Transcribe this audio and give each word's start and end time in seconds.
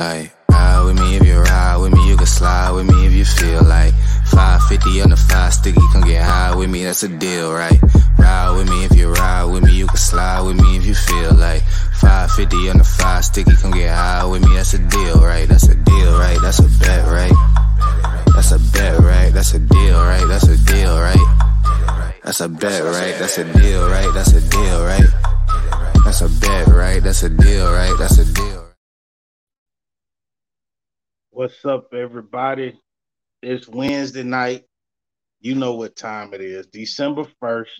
Like, 0.00 0.32
ride 0.50 0.82
with 0.86 0.98
me 0.98 1.16
if 1.16 1.26
you 1.26 1.38
ride 1.38 1.76
with 1.76 1.92
me, 1.92 2.08
you 2.08 2.16
can 2.16 2.24
slide 2.24 2.70
with 2.70 2.88
me 2.88 3.06
if 3.06 3.12
you 3.12 3.26
feel 3.26 3.62
like 3.62 3.92
550 4.32 5.02
on 5.02 5.10
the 5.10 5.16
five 5.16 5.52
sticky, 5.52 5.82
come 5.92 6.00
get 6.00 6.22
high 6.22 6.56
with 6.56 6.70
me, 6.70 6.84
that's 6.84 7.02
a 7.02 7.08
deal, 7.08 7.52
right? 7.52 7.78
Ride 8.18 8.56
with 8.56 8.70
me 8.70 8.86
if 8.86 8.96
you 8.96 9.12
ride 9.12 9.44
with 9.44 9.62
me, 9.62 9.76
you 9.76 9.86
can 9.86 9.98
slide 9.98 10.40
with 10.40 10.56
me 10.56 10.78
if 10.78 10.86
you 10.86 10.94
feel 10.94 11.34
like 11.34 11.60
550 12.00 12.70
on 12.70 12.78
the 12.78 12.84
five 12.84 13.26
sticky, 13.26 13.54
come 13.56 13.72
get 13.72 13.92
high 13.94 14.24
with 14.24 14.40
me, 14.40 14.56
that's 14.56 14.72
a 14.72 14.78
deal, 14.78 15.20
right? 15.20 15.46
That's 15.46 15.68
a 15.68 15.74
deal, 15.74 16.18
right? 16.18 16.38
That's 16.40 16.60
a 16.60 16.68
bet, 16.80 17.04
right? 17.04 17.36
That's 18.32 18.52
a 18.52 18.58
bet, 18.72 19.00
right? 19.00 19.28
That's 19.34 19.52
a 19.52 19.58
deal, 19.58 20.00
right? 20.00 20.24
That's 20.26 20.48
a 20.48 20.56
deal, 20.64 20.96
right? 20.96 22.16
That's 22.24 22.40
a 22.40 22.48
bet, 22.48 22.84
right? 22.84 23.14
That's 23.20 23.36
a 23.36 23.44
deal, 23.44 23.86
right? 23.90 24.10
That's 24.14 24.32
a 24.32 24.40
deal, 24.48 24.80
right? 24.82 25.10
That's 26.06 26.22
a 26.22 26.28
bet, 26.40 26.68
right? 26.68 27.02
That's 27.02 27.22
a 27.22 27.28
deal, 27.28 27.70
right? 27.70 27.94
That's 27.98 28.16
a 28.16 28.24
deal. 28.24 28.59
What's 31.40 31.64
up, 31.64 31.94
everybody? 31.94 32.78
It's 33.40 33.66
Wednesday 33.66 34.24
night. 34.24 34.64
You 35.40 35.54
know 35.54 35.74
what 35.74 35.96
time 35.96 36.34
it 36.34 36.42
is. 36.42 36.66
December 36.66 37.24
1st. 37.42 37.70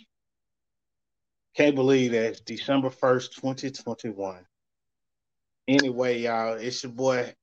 Can't 1.55 1.75
believe 1.75 2.13
that 2.13 2.25
it's 2.25 2.41
December 2.41 2.89
1st, 2.89 3.35
2021. 3.35 4.47
Anyway, 5.69 6.21
y'all, 6.21 6.55
it's 6.55 6.83
your 6.83 6.93
boy 6.93 7.35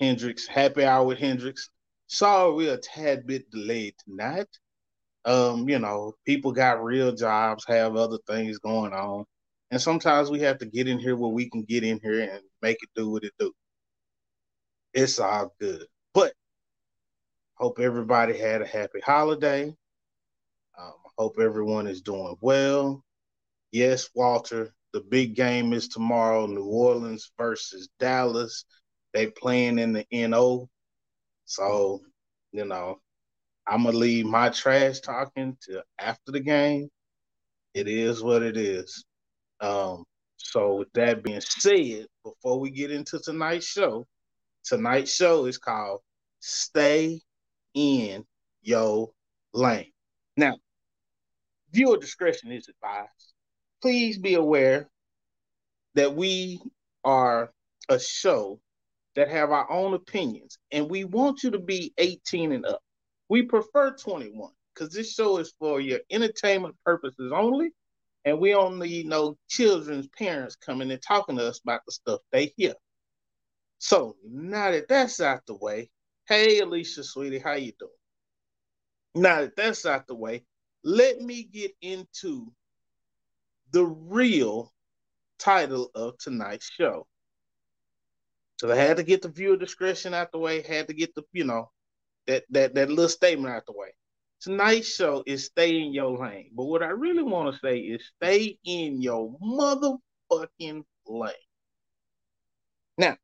Hendrix. 0.00 0.48
Happy 0.48 0.84
hour 0.84 1.06
with 1.06 1.18
Hendrix. 1.18 1.70
Sorry 2.08 2.52
we're 2.52 2.74
a 2.74 2.76
tad 2.76 3.24
bit 3.28 3.48
delayed 3.52 3.94
tonight. 4.04 4.48
Um, 5.24 5.68
you 5.68 5.78
know, 5.78 6.14
people 6.26 6.50
got 6.50 6.82
real 6.82 7.12
jobs, 7.12 7.64
have 7.68 7.94
other 7.94 8.18
things 8.26 8.58
going 8.58 8.92
on. 8.92 9.24
And 9.70 9.80
sometimes 9.80 10.30
we 10.32 10.40
have 10.40 10.58
to 10.58 10.66
get 10.66 10.88
in 10.88 10.98
here 10.98 11.14
where 11.14 11.30
we 11.30 11.48
can 11.48 11.62
get 11.62 11.84
in 11.84 12.00
here 12.02 12.22
and 12.22 12.42
make 12.60 12.78
it 12.82 12.90
do 12.96 13.08
what 13.08 13.22
it 13.22 13.34
do 13.38 13.52
it's 14.94 15.18
all 15.18 15.54
good. 15.60 15.86
But 16.14 16.32
hope 17.54 17.78
everybody 17.78 18.36
had 18.36 18.62
a 18.62 18.66
happy 18.66 19.00
holiday. 19.00 19.74
Um, 20.78 20.94
hope 21.18 21.38
everyone 21.38 21.86
is 21.86 22.00
doing 22.00 22.36
well. 22.40 23.04
Yes, 23.72 24.08
Walter, 24.14 24.74
the 24.92 25.00
big 25.00 25.36
game 25.36 25.72
is 25.72 25.88
tomorrow. 25.88 26.46
New 26.46 26.64
Orleans 26.64 27.30
versus 27.38 27.88
Dallas. 27.98 28.64
They 29.12 29.28
playing 29.28 29.78
in 29.78 29.92
the 29.92 30.06
NO. 30.12 30.68
So, 31.44 32.00
you 32.52 32.64
know, 32.64 33.00
I'm 33.66 33.84
gonna 33.84 33.96
leave 33.96 34.26
my 34.26 34.50
trash 34.50 35.00
talking 35.00 35.56
to 35.62 35.82
after 35.98 36.32
the 36.32 36.40
game. 36.40 36.88
It 37.74 37.86
is 37.88 38.22
what 38.22 38.42
it 38.42 38.56
is. 38.56 39.04
Um, 39.60 40.04
so 40.36 40.76
with 40.76 40.92
that 40.94 41.22
being 41.22 41.40
said, 41.40 42.06
before 42.24 42.58
we 42.58 42.70
get 42.70 42.90
into 42.90 43.18
tonight's 43.20 43.66
show, 43.66 44.06
Tonight's 44.70 45.12
show 45.12 45.46
is 45.46 45.58
called 45.58 46.00
Stay 46.38 47.20
in 47.74 48.24
Your 48.62 49.10
Lane. 49.52 49.90
Now, 50.36 50.58
viewer 51.72 51.98
discretion 51.98 52.52
is 52.52 52.68
advised. 52.68 53.32
Please 53.82 54.16
be 54.16 54.34
aware 54.34 54.88
that 55.96 56.14
we 56.14 56.60
are 57.02 57.52
a 57.88 57.98
show 57.98 58.60
that 59.16 59.28
have 59.28 59.50
our 59.50 59.68
own 59.68 59.94
opinions 59.94 60.56
and 60.70 60.88
we 60.88 61.02
want 61.02 61.42
you 61.42 61.50
to 61.50 61.58
be 61.58 61.92
18 61.98 62.52
and 62.52 62.64
up. 62.64 62.80
We 63.28 63.42
prefer 63.42 63.96
21 63.96 64.52
because 64.72 64.94
this 64.94 65.12
show 65.12 65.38
is 65.38 65.52
for 65.58 65.80
your 65.80 65.98
entertainment 66.12 66.76
purposes 66.84 67.32
only. 67.34 67.70
And 68.24 68.38
we 68.38 68.54
only 68.54 69.02
know 69.02 69.36
children's 69.48 70.06
parents 70.16 70.54
coming 70.54 70.92
and 70.92 71.02
talking 71.02 71.38
to 71.38 71.48
us 71.48 71.58
about 71.58 71.80
the 71.86 71.92
stuff 71.92 72.20
they 72.30 72.52
hear. 72.56 72.74
So 73.80 74.16
now 74.22 74.70
that 74.70 74.88
that's 74.88 75.20
out 75.22 75.40
the 75.46 75.54
way, 75.54 75.90
hey 76.28 76.60
Alicia, 76.60 77.02
sweetie, 77.02 77.38
how 77.38 77.54
you 77.54 77.72
doing? 77.78 77.90
Now 79.14 79.40
that 79.40 79.56
that's 79.56 79.86
out 79.86 80.06
the 80.06 80.14
way, 80.14 80.44
let 80.84 81.18
me 81.20 81.44
get 81.44 81.72
into 81.80 82.52
the 83.72 83.86
real 83.86 84.70
title 85.38 85.90
of 85.94 86.18
tonight's 86.18 86.70
show. 86.70 87.06
So 88.60 88.70
I 88.70 88.76
had 88.76 88.98
to 88.98 89.02
get 89.02 89.22
the 89.22 89.30
viewer 89.30 89.56
discretion 89.56 90.12
out 90.12 90.30
the 90.30 90.38
way, 90.38 90.60
had 90.60 90.88
to 90.88 90.94
get 90.94 91.14
the, 91.14 91.22
you 91.32 91.44
know, 91.44 91.70
that 92.26 92.44
that 92.50 92.74
that 92.74 92.90
little 92.90 93.08
statement 93.08 93.54
out 93.54 93.64
the 93.64 93.72
way. 93.72 93.94
Tonight's 94.42 94.94
show 94.94 95.24
is 95.26 95.46
stay 95.46 95.80
in 95.80 95.94
your 95.94 96.18
lane. 96.18 96.50
But 96.54 96.64
what 96.64 96.82
I 96.82 96.88
really 96.88 97.22
want 97.22 97.54
to 97.54 97.60
say 97.60 97.78
is 97.78 98.02
stay 98.16 98.58
in 98.64 99.00
your 99.00 99.34
motherfucking 99.42 100.84
lane. 101.06 101.32
Now, 102.98 103.16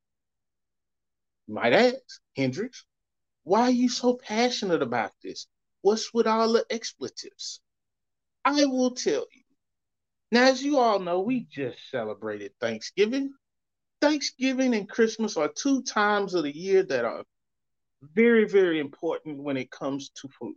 might 1.49 1.73
ask, 1.73 2.21
Hendrix, 2.37 2.85
why 3.45 3.63
are 3.63 3.71
you 3.71 3.89
so 3.89 4.15
passionate 4.15 4.83
about 4.83 5.13
this? 5.23 5.47
What's 5.83 6.13
with 6.13 6.27
all 6.27 6.53
the 6.53 6.67
expletives? 6.71 7.61
I 8.45 8.65
will 8.65 8.93
tell 8.93 9.27
you. 9.33 9.43
Now, 10.33 10.49
as 10.49 10.63
you 10.63 10.79
all 10.79 10.99
know, 10.99 11.21
we 11.21 11.47
just 11.51 11.79
celebrated 11.91 12.53
Thanksgiving. 12.61 13.33
Thanksgiving 14.01 14.75
and 14.75 14.89
Christmas 14.89 15.37
are 15.37 15.49
two 15.49 15.83
times 15.83 16.35
of 16.35 16.43
the 16.43 16.57
year 16.57 16.83
that 16.83 17.05
are 17.05 17.25
very, 18.03 18.45
very 18.45 18.81
important 18.81 19.43
when 19.43 19.57
it 19.57 19.71
comes 19.71 20.11
to 20.11 20.29
food. 20.29 20.57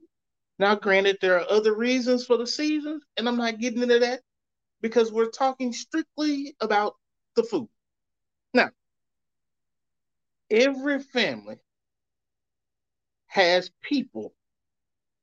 Now, 0.58 0.76
granted, 0.76 1.18
there 1.22 1.40
are 1.40 1.50
other 1.50 1.74
reasons 1.76 2.26
for 2.26 2.38
the 2.38 2.48
seasons, 2.48 3.04
and 3.16 3.28
I'm 3.28 3.38
not 3.38 3.60
getting 3.60 3.82
into 3.82 4.00
that 4.00 4.22
because 4.82 5.12
we're 5.12 5.30
talking 5.30 5.72
strictly 5.72 6.56
about 6.60 6.96
the 7.36 7.44
food. 7.44 7.70
Every 10.52 11.00
family 11.00 11.58
has 13.28 13.72
people 13.82 14.34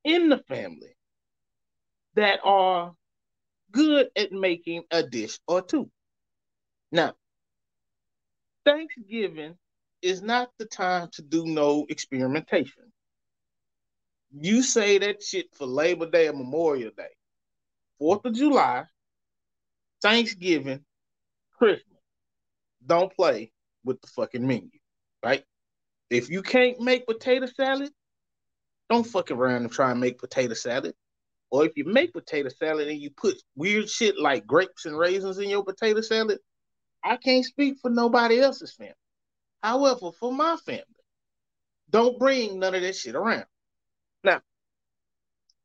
in 0.05 0.29
the 0.29 0.39
family 0.39 0.97
that 2.15 2.39
are 2.45 2.95
good 3.73 4.09
at 4.17 4.31
making 4.33 4.85
a 4.93 5.03
dish 5.03 5.41
or 5.49 5.63
two. 5.63 5.91
Now, 6.93 7.15
Thanksgiving 8.65 9.57
is 10.01 10.23
not 10.23 10.51
the 10.59 10.67
time 10.67 11.09
to 11.15 11.23
do 11.23 11.45
no 11.45 11.87
experimentation. 11.89 12.93
You 14.33 14.63
say 14.63 14.99
that 14.99 15.23
shit 15.23 15.53
for 15.55 15.67
Labor 15.67 16.09
Day 16.09 16.29
or 16.29 16.33
Memorial 16.33 16.91
Day, 16.97 17.11
Fourth 17.99 18.25
of 18.25 18.35
July, 18.35 18.85
Thanksgiving, 20.01 20.85
Christmas. 21.59 22.01
Don't 22.85 23.13
play 23.15 23.51
with 23.85 24.01
the 24.01 24.07
fucking 24.09 24.47
menu 24.47 24.71
right? 25.25 25.45
If 26.11 26.31
you 26.31 26.43
can't 26.43 26.81
make 26.81 27.07
potato 27.07 27.47
salad, 27.47 27.91
don't 28.89 29.07
fuck 29.07 29.31
around 29.31 29.63
and 29.63 29.73
try 29.73 29.91
and 29.91 30.01
make 30.01 30.19
potato 30.19 30.55
salad. 30.55 30.95
Or 31.51 31.65
if 31.65 31.77
you 31.77 31.85
make 31.85 32.13
potato 32.13 32.49
salad 32.49 32.89
and 32.89 33.01
you 33.01 33.11
put 33.11 33.41
weird 33.55 33.89
shit 33.89 34.19
like 34.19 34.47
grapes 34.47 34.85
and 34.85 34.99
raisins 34.99 35.39
in 35.39 35.49
your 35.49 35.65
potato 35.65 36.01
salad, 36.01 36.39
I 37.05 37.17
can't 37.17 37.45
speak 37.45 37.79
for 37.81 37.91
nobody 37.91 38.41
else's 38.41 38.75
family. 38.75 38.95
However, 39.63 40.11
for 40.13 40.33
my 40.33 40.57
family, 40.65 40.85
don't 41.91 42.19
bring 42.19 42.59
none 42.59 42.75
of 42.75 42.83
that 42.83 42.97
shit 42.97 43.15
around. 43.15 43.47
Now, 44.25 44.41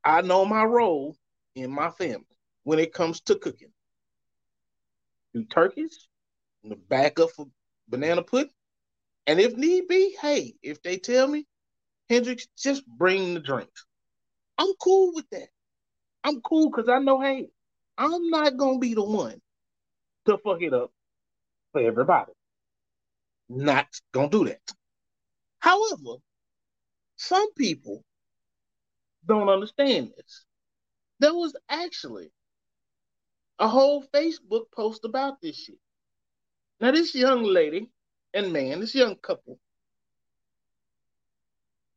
I 0.03 0.21
know 0.21 0.45
my 0.45 0.63
role 0.63 1.15
in 1.55 1.71
my 1.71 1.89
family 1.89 2.25
when 2.63 2.79
it 2.79 2.93
comes 2.93 3.21
to 3.21 3.35
cooking. 3.35 3.71
Do 5.33 5.43
turkeys, 5.45 6.07
the 6.63 6.75
backup 6.75 7.31
for 7.31 7.47
banana 7.87 8.23
pudding, 8.23 8.51
and 9.27 9.39
if 9.39 9.55
need 9.55 9.87
be, 9.87 10.15
hey, 10.21 10.55
if 10.61 10.81
they 10.81 10.97
tell 10.97 11.27
me, 11.27 11.45
Hendrix, 12.09 12.47
just 12.57 12.85
bring 12.87 13.33
the 13.33 13.39
drinks. 13.39 13.85
I'm 14.57 14.73
cool 14.81 15.13
with 15.13 15.29
that. 15.31 15.47
I'm 16.23 16.41
cool 16.41 16.69
because 16.69 16.89
I 16.89 16.99
know, 16.99 17.21
hey, 17.21 17.49
I'm 17.97 18.29
not 18.29 18.57
gonna 18.57 18.79
be 18.79 18.93
the 18.93 19.03
one 19.03 19.41
to 20.25 20.37
fuck 20.37 20.61
it 20.61 20.73
up 20.73 20.91
for 21.71 21.81
everybody. 21.81 22.31
Not 23.49 23.87
gonna 24.11 24.29
do 24.29 24.45
that. 24.45 24.61
However, 25.59 26.17
some 27.17 27.53
people 27.53 28.03
don't 29.25 29.49
understand 29.49 30.11
this. 30.17 30.45
There 31.19 31.33
was 31.33 31.55
actually 31.69 32.31
a 33.59 33.67
whole 33.67 34.03
Facebook 34.13 34.63
post 34.75 35.05
about 35.05 35.39
this 35.41 35.55
shit. 35.55 35.77
Now, 36.79 36.91
this 36.91 37.13
young 37.13 37.43
lady 37.43 37.91
and 38.33 38.53
man, 38.53 38.79
this 38.79 38.95
young 38.95 39.15
couple, 39.15 39.59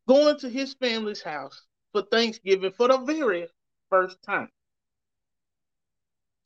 going 0.09 0.39
to 0.39 0.49
his 0.49 0.75
family's 0.75 1.23
house 1.23 1.63
for 1.93 2.03
Thanksgiving 2.03 2.73
for 2.73 2.89
the 2.89 2.99
very 2.99 3.47
first 3.89 4.19
time. 4.23 4.49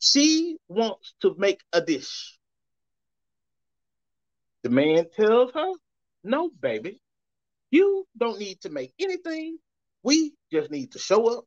She 0.00 0.58
wants 0.68 1.14
to 1.22 1.34
make 1.38 1.60
a 1.72 1.80
dish. 1.80 2.38
The 4.62 4.70
man 4.70 5.06
tells 5.16 5.52
her, 5.52 5.72
No, 6.22 6.50
baby, 6.60 7.00
you 7.70 8.06
don't 8.16 8.38
need 8.38 8.60
to 8.62 8.70
make 8.70 8.92
anything. 8.98 9.58
We 10.02 10.34
just 10.52 10.70
need 10.70 10.92
to 10.92 10.98
show 10.98 11.38
up, 11.38 11.44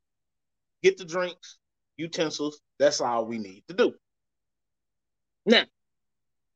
get 0.84 0.98
the 0.98 1.06
drinks, 1.06 1.58
utensils. 1.98 2.60
That's 2.80 3.00
all 3.00 3.26
we 3.26 3.38
need 3.38 3.64
to 3.68 3.74
do. 3.74 3.94
Now, 5.46 5.64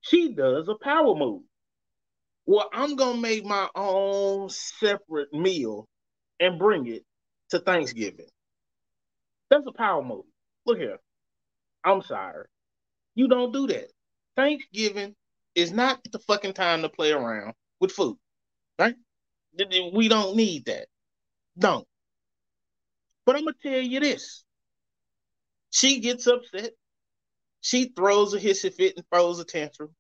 she 0.02 0.34
does 0.34 0.68
a 0.68 0.76
power 0.76 1.16
move. 1.16 1.44
Well, 2.46 2.70
I'm 2.74 2.96
gonna 2.96 3.20
make 3.20 3.44
my 3.44 3.68
own 3.76 4.50
separate 4.50 5.34
meal 5.34 5.88
and 6.40 6.60
bring 6.60 6.88
it 6.88 7.04
to 7.50 7.60
Thanksgiving. 7.60 8.28
That's 9.50 9.66
a 9.68 9.72
power 9.72 10.04
move. 10.04 10.26
Look 10.66 10.78
here. 10.78 11.00
I'm 11.84 12.02
sorry. 12.02 12.46
You 13.16 13.28
don't 13.28 13.54
do 13.54 13.68
that. 13.68 13.92
Thanksgiving 14.36 15.16
is 15.56 15.72
not 15.72 16.00
the 16.12 16.20
fucking 16.20 16.54
time 16.54 16.82
to 16.82 16.90
play 16.90 17.12
around 17.12 17.54
with 17.80 17.92
food. 17.92 18.18
Right? 18.78 18.96
We 19.94 20.08
don't 20.10 20.36
need 20.36 20.66
that. 20.66 20.88
Don't. 21.58 21.88
But 23.26 23.38
I'm 23.38 23.46
gonna 23.46 23.56
tell 23.64 23.80
you 23.80 24.00
this. 24.00 24.44
She 25.72 26.00
gets 26.00 26.28
upset. 26.28 26.72
She 27.62 27.92
throws 27.96 28.34
a 28.34 28.40
hissy 28.40 28.74
fit 28.74 28.98
and 28.98 29.06
throws 29.12 29.40
a 29.40 29.46
tantrum. 29.46 29.96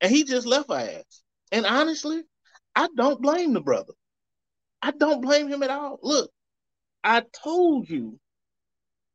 And 0.00 0.10
he 0.10 0.24
just 0.24 0.46
left 0.46 0.70
her 0.70 0.76
ass. 0.76 1.22
And 1.52 1.66
honestly, 1.66 2.22
I 2.74 2.88
don't 2.96 3.20
blame 3.20 3.52
the 3.52 3.60
brother. 3.60 3.92
I 4.80 4.90
don't 4.90 5.20
blame 5.20 5.48
him 5.48 5.62
at 5.62 5.70
all. 5.70 6.00
Look, 6.02 6.30
I 7.04 7.22
told 7.44 7.88
you, 7.88 8.18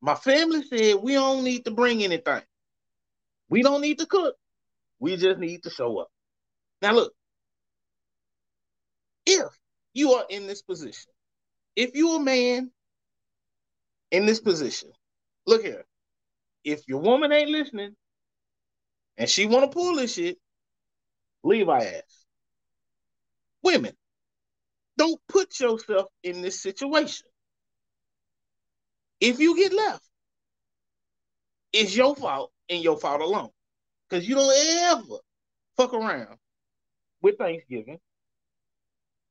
my 0.02 0.16
family 0.16 0.64
said 0.64 0.98
we 1.02 1.14
don't 1.14 1.44
need 1.44 1.66
to 1.66 1.72
bring 1.72 2.04
anything. 2.04 2.44
We 3.50 3.64
don't 3.64 3.82
need 3.82 4.00
to 4.00 4.06
cook. 4.06 4.36
We 5.00 5.18
just 5.18 5.40
need 5.40 5.64
to 5.64 5.72
show 5.72 5.98
up. 5.98 6.10
Now, 6.82 6.94
look, 6.94 7.14
if 9.26 9.48
you 9.94 10.14
are 10.14 10.26
in 10.30 10.46
this 10.46 10.62
position, 10.62 11.12
if 11.76 11.96
you're 11.96 12.18
a 12.18 12.24
man 12.24 12.72
in 14.12 14.26
this 14.26 14.40
position, 14.40 14.90
look 15.48 15.64
here. 15.64 15.86
If 16.64 16.88
your 16.88 17.00
woman 17.00 17.32
ain't 17.32 17.50
listening 17.50 17.96
and 19.18 19.30
she 19.30 19.48
want 19.48 19.70
to 19.70 19.76
pull 19.76 19.96
this 19.96 20.14
shit, 20.14 20.38
leave 21.44 21.70
our 21.70 21.78
ass. 21.78 22.27
Women, 23.68 23.92
don't 24.98 25.20
put 25.28 25.60
yourself 25.60 26.08
in 26.24 26.42
this 26.42 26.62
situation. 26.62 27.28
If 29.20 29.40
you 29.42 29.58
get 29.58 29.74
left, 29.74 30.06
it's 31.74 31.94
your 31.94 32.16
fault 32.16 32.54
and 32.70 32.82
your 32.82 32.98
fault 32.98 33.20
alone. 33.20 33.50
Because 34.10 34.26
you 34.26 34.36
don't 34.36 34.56
ever 34.56 35.18
fuck 35.76 35.94
around 35.94 36.38
with 37.22 37.38
Thanksgiving 37.38 38.00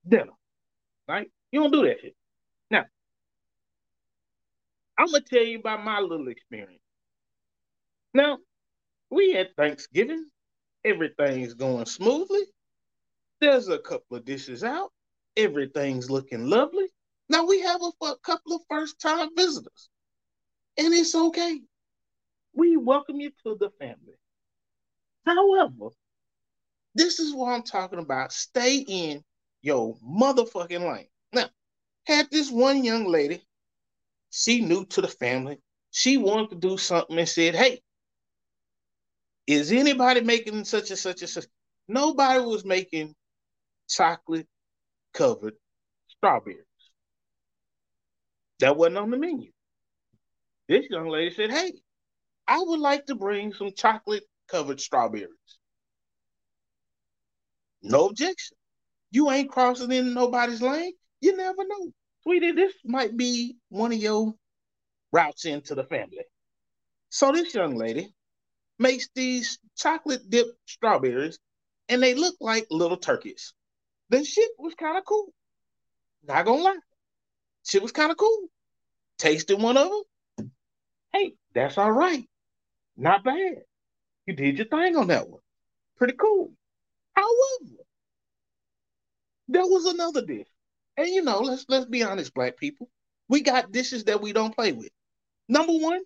dinner. 0.07 0.37
Right? 1.09 1.31
You 1.51 1.61
don't 1.63 1.73
do 1.73 1.87
that 1.87 2.03
shit. 2.03 2.15
Now, 2.71 2.85
I'm 4.99 5.07
gonna 5.07 5.23
tell 5.23 5.45
you 5.45 5.61
about 5.61 5.83
my 5.83 6.01
little 6.01 6.29
experience. 6.29 6.83
Now, 8.13 8.37
we 9.09 9.33
had 9.33 9.57
Thanksgiving. 9.57 10.27
Everything's 10.85 11.55
going 11.55 11.87
smoothly. 11.87 12.43
There's 13.41 13.69
a 13.69 13.79
couple 13.79 14.17
of 14.17 14.25
dishes 14.25 14.65
out. 14.65 14.93
Everything's 15.37 16.11
looking 16.11 16.47
lovely. 16.47 16.87
Now 17.29 17.45
we 17.45 17.61
have 17.61 17.81
a, 17.83 18.05
a 18.07 18.17
couple 18.23 18.55
of 18.57 18.63
first 18.71 19.01
time 19.01 19.29
visitors, 19.37 19.91
and 20.79 20.95
it's 20.95 21.15
okay. 21.15 21.61
We 22.55 22.77
welcome 22.77 23.21
you 23.21 23.31
to 23.45 23.57
the 23.59 23.71
family. 23.79 24.15
However, 25.27 25.91
this 26.95 27.19
is 27.19 27.35
what 27.35 27.53
I'm 27.53 27.63
talking 27.63 27.99
about. 27.99 28.33
Stay 28.33 28.79
in 28.79 29.23
your 29.61 29.97
motherfucking 29.99 30.81
lane. 30.81 31.09
Now, 31.33 31.49
had 32.07 32.31
this 32.31 32.51
one 32.51 32.85
young 32.85 33.07
lady, 33.07 33.43
she 34.31 34.63
new 34.63 34.87
to 34.87 35.03
the 35.03 35.09
family. 35.09 35.59
She 35.91 36.17
wanted 36.17 36.51
to 36.51 36.57
do 36.57 36.79
something 36.79 37.19
and 37.19 37.29
said, 37.29 37.55
Hey, 37.55 37.83
is 39.47 39.73
anybody 39.73 40.23
making 40.23 40.65
such 40.65 40.91
and 40.91 40.99
such 40.99 41.21
and 41.21 41.31
such? 41.31 41.47
Nobody 41.89 42.41
was 42.41 42.65
making 42.65 43.15
chocolate 43.89 44.47
covered 45.13 45.55
strawberries. 46.09 46.65
That 48.61 48.77
wasn't 48.77 48.99
on 48.99 49.11
the 49.11 49.19
menu. 49.19 49.51
This 50.69 50.87
young 50.91 51.09
lady 51.09 51.35
said, 51.35 51.51
Hey, 51.51 51.73
I 52.49 52.61
would 52.61 52.81
like 52.81 53.07
to 53.07 53.15
bring 53.15 53.53
some 53.53 53.73
chocolate 53.77 54.25
covered 54.49 54.81
strawberries. 54.81 55.29
No 57.83 58.07
objection. 58.07 58.57
You 59.11 59.31
ain't 59.31 59.51
crossing 59.51 59.93
in 59.93 60.15
nobody's 60.15 60.63
lane. 60.63 60.93
You 61.21 61.37
never 61.37 61.65
know. 61.67 61.93
Sweetie, 62.23 62.53
this 62.53 62.75
might 62.85 63.17
be 63.17 63.57
one 63.69 63.93
of 63.93 63.99
your 63.99 64.35
routes 65.13 65.45
into 65.45 65.75
the 65.75 65.85
family. 65.85 66.25
So 67.11 67.33
this 67.33 67.55
young 67.55 67.77
lady 67.77 68.13
makes 68.79 69.09
these 69.15 69.59
chocolate 69.77 70.29
dipped 70.29 70.59
strawberries 70.67 71.39
and 71.89 72.03
they 72.03 72.15
look 72.15 72.35
like 72.41 72.67
little 72.71 72.97
turkeys. 72.97 73.55
The 74.11 74.25
shit 74.25 74.51
was 74.59 74.75
kind 74.75 74.97
of 74.97 75.05
cool. 75.05 75.33
Not 76.27 76.45
gonna 76.45 76.63
lie. 76.63 76.79
Shit 77.65 77.83
was 77.83 77.93
kind 77.93 78.11
of 78.11 78.17
cool. 78.17 78.49
Tasted 79.19 79.61
one 79.61 79.77
of 79.77 79.91
them. 80.37 80.51
Hey, 81.13 81.35
that's 81.55 81.79
all 81.79 81.91
right. 81.91 82.29
Not 82.97 83.25
bad. 83.25 83.63
You 84.27 84.35
did 84.35 84.59
your 84.59 84.67
thing 84.67 84.97
on 84.97 85.09
that 85.09 85.29
one. 85.29 85.41
Pretty 85.97 86.15
cool. 86.15 86.53
However, 87.15 87.83
there 89.49 89.67
was 89.67 89.87
another 89.87 90.25
dish. 90.25 90.47
And 90.97 91.09
you 91.09 91.23
know, 91.23 91.41
let's 91.41 91.65
let's 91.69 91.87
be 91.87 92.03
honest, 92.03 92.35
black 92.35 92.57
people. 92.57 92.89
We 93.29 93.41
got 93.41 93.73
dishes 93.73 94.05
that 94.05 94.21
we 94.21 94.33
don't 94.33 94.55
play 94.55 94.73
with. 94.73 94.91
Number 95.49 95.73
one 95.73 96.01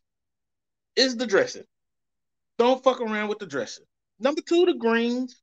is 0.96 1.16
the 1.16 1.26
dressing. 1.26 1.64
Don't 2.58 2.82
fuck 2.82 3.00
around 3.00 3.28
with 3.28 3.38
the 3.38 3.46
dressing. 3.46 3.84
Number 4.18 4.42
two, 4.42 4.66
the 4.66 4.74
greens. 4.74 5.40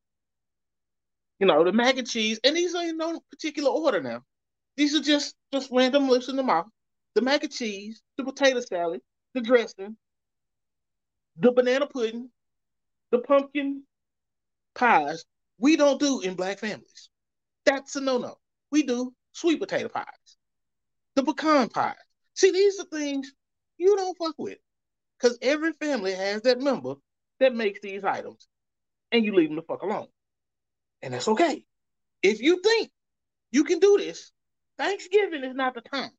You 1.40 1.48
know, 1.48 1.64
the 1.64 1.72
mac 1.72 1.98
and 1.98 2.08
cheese. 2.08 2.40
And 2.44 2.56
these 2.56 2.76
are 2.76 2.84
in 2.84 2.98
no 2.98 3.20
particular 3.30 3.70
order 3.70 4.02
now. 4.02 4.24
These 4.76 4.96
are 4.96 5.02
just 5.02 5.36
just 5.54 5.70
random 5.72 6.10
lips 6.10 6.30
in 6.30 6.36
the 6.36 6.44
mouth. 6.44 6.68
The 7.16 7.22
mac 7.22 7.44
and 7.44 7.52
cheese, 7.52 8.02
the 8.18 8.24
potato 8.24 8.60
salad, 8.60 9.02
the 9.34 9.42
dressing, 9.42 9.98
the 11.38 11.52
banana 11.52 11.88
pudding, 11.88 12.30
the 13.12 13.20
pumpkin 13.20 13.84
pies. 14.76 15.26
We 15.60 15.76
don't 15.76 16.00
do 16.00 16.22
in 16.22 16.36
black 16.36 16.60
families. 16.60 17.10
That's 17.66 17.96
a 17.96 18.02
no-no. 18.02 18.38
We 18.72 18.84
do 18.84 19.14
sweet 19.32 19.60
potato 19.60 19.90
pies, 19.90 20.38
the 21.16 21.24
pecan 21.24 21.70
pies. 21.70 21.96
See, 22.36 22.52
these 22.52 22.80
are 22.80 22.86
things 22.86 23.32
you 23.78 23.96
don't 23.96 24.18
fuck 24.18 24.36
with. 24.38 24.60
Because 25.20 25.40
every 25.42 25.74
family 25.74 26.14
has 26.14 26.44
that 26.44 26.62
member 26.62 26.94
that 27.40 27.56
makes 27.56 27.80
these 27.82 28.04
items. 28.04 28.48
And 29.12 29.26
you 29.26 29.34
leave 29.34 29.50
them 29.50 29.56
the 29.56 29.64
fuck 29.64 29.82
alone. 29.82 30.08
And 31.02 31.14
that's 31.14 31.28
okay. 31.28 31.64
If 32.24 32.42
you 32.42 32.62
think 32.62 32.90
you 33.52 33.64
can 33.64 33.80
do 33.80 33.98
this, 33.98 34.32
Thanksgiving 34.78 35.44
is 35.44 35.56
not 35.56 35.74
the 35.76 35.82
time. 35.82 36.12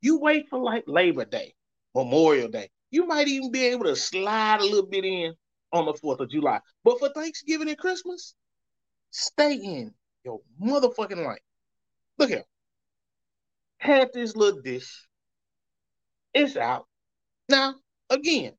You 0.00 0.18
wait 0.18 0.48
for 0.48 0.58
like 0.58 0.84
Labor 0.86 1.24
Day, 1.24 1.54
Memorial 1.94 2.48
Day. 2.48 2.70
You 2.90 3.06
might 3.06 3.28
even 3.28 3.50
be 3.50 3.66
able 3.66 3.84
to 3.84 3.96
slide 3.96 4.60
a 4.60 4.64
little 4.64 4.86
bit 4.86 5.04
in 5.04 5.34
on 5.72 5.86
the 5.86 5.94
4th 5.94 6.20
of 6.20 6.30
July. 6.30 6.60
But 6.84 6.98
for 6.98 7.08
Thanksgiving 7.10 7.68
and 7.68 7.78
Christmas, 7.78 8.34
stay 9.10 9.54
in 9.54 9.92
your 10.24 10.40
motherfucking 10.62 11.24
life. 11.24 11.40
Look 12.18 12.30
here. 12.30 12.44
Had 13.78 14.12
this 14.12 14.36
little 14.36 14.60
dish. 14.60 15.06
It's 16.32 16.56
out. 16.56 16.86
Now, 17.48 17.74
again, 18.10 18.52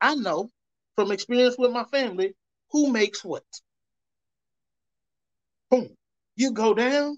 I 0.00 0.14
know 0.14 0.50
from 0.94 1.12
experience 1.12 1.56
with 1.58 1.72
my 1.72 1.84
family 1.84 2.34
who 2.70 2.92
makes 2.92 3.24
what. 3.24 3.44
Boom. 5.70 5.88
You 6.36 6.52
go 6.52 6.74
down, 6.74 7.16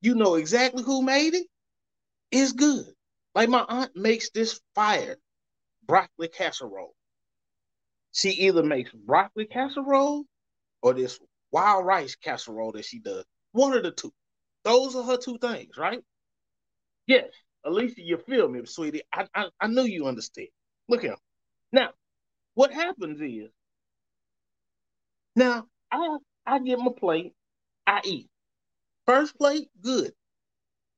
you 0.00 0.14
know 0.14 0.34
exactly 0.36 0.82
who 0.82 1.02
made 1.02 1.34
it. 1.34 1.46
It's 2.30 2.52
good. 2.52 2.86
Like 3.34 3.48
my 3.48 3.64
aunt 3.68 3.94
makes 3.94 4.30
this 4.30 4.60
fire 4.74 5.16
broccoli 5.86 6.28
casserole. 6.28 6.94
She 8.12 8.30
either 8.30 8.62
makes 8.62 8.92
broccoli 8.92 9.46
casserole 9.46 10.24
or 10.82 10.94
this 10.94 11.18
wild 11.52 11.84
rice 11.86 12.16
casserole 12.16 12.72
that 12.72 12.84
she 12.84 12.98
does. 12.98 13.24
One 13.52 13.72
of 13.72 13.82
the 13.82 13.90
two. 13.92 14.12
Those 14.64 14.96
are 14.96 15.02
her 15.02 15.16
two 15.16 15.38
things, 15.38 15.76
right? 15.76 16.00
Yes, 17.06 17.28
Alicia, 17.64 18.02
you 18.02 18.18
feel 18.18 18.48
me, 18.48 18.64
sweetie. 18.64 19.02
I, 19.12 19.26
I, 19.34 19.46
I 19.60 19.66
knew 19.66 19.82
you 19.82 20.06
understand. 20.06 20.48
Look 20.88 21.02
here. 21.02 21.16
Now, 21.72 21.90
what 22.54 22.72
happens 22.72 23.20
is, 23.20 23.50
now 25.36 25.66
I 25.90 26.18
I 26.46 26.58
get 26.58 26.78
my 26.78 26.90
plate, 26.96 27.32
I 27.86 28.00
eat. 28.04 28.28
First 29.06 29.36
plate, 29.36 29.68
good. 29.80 30.12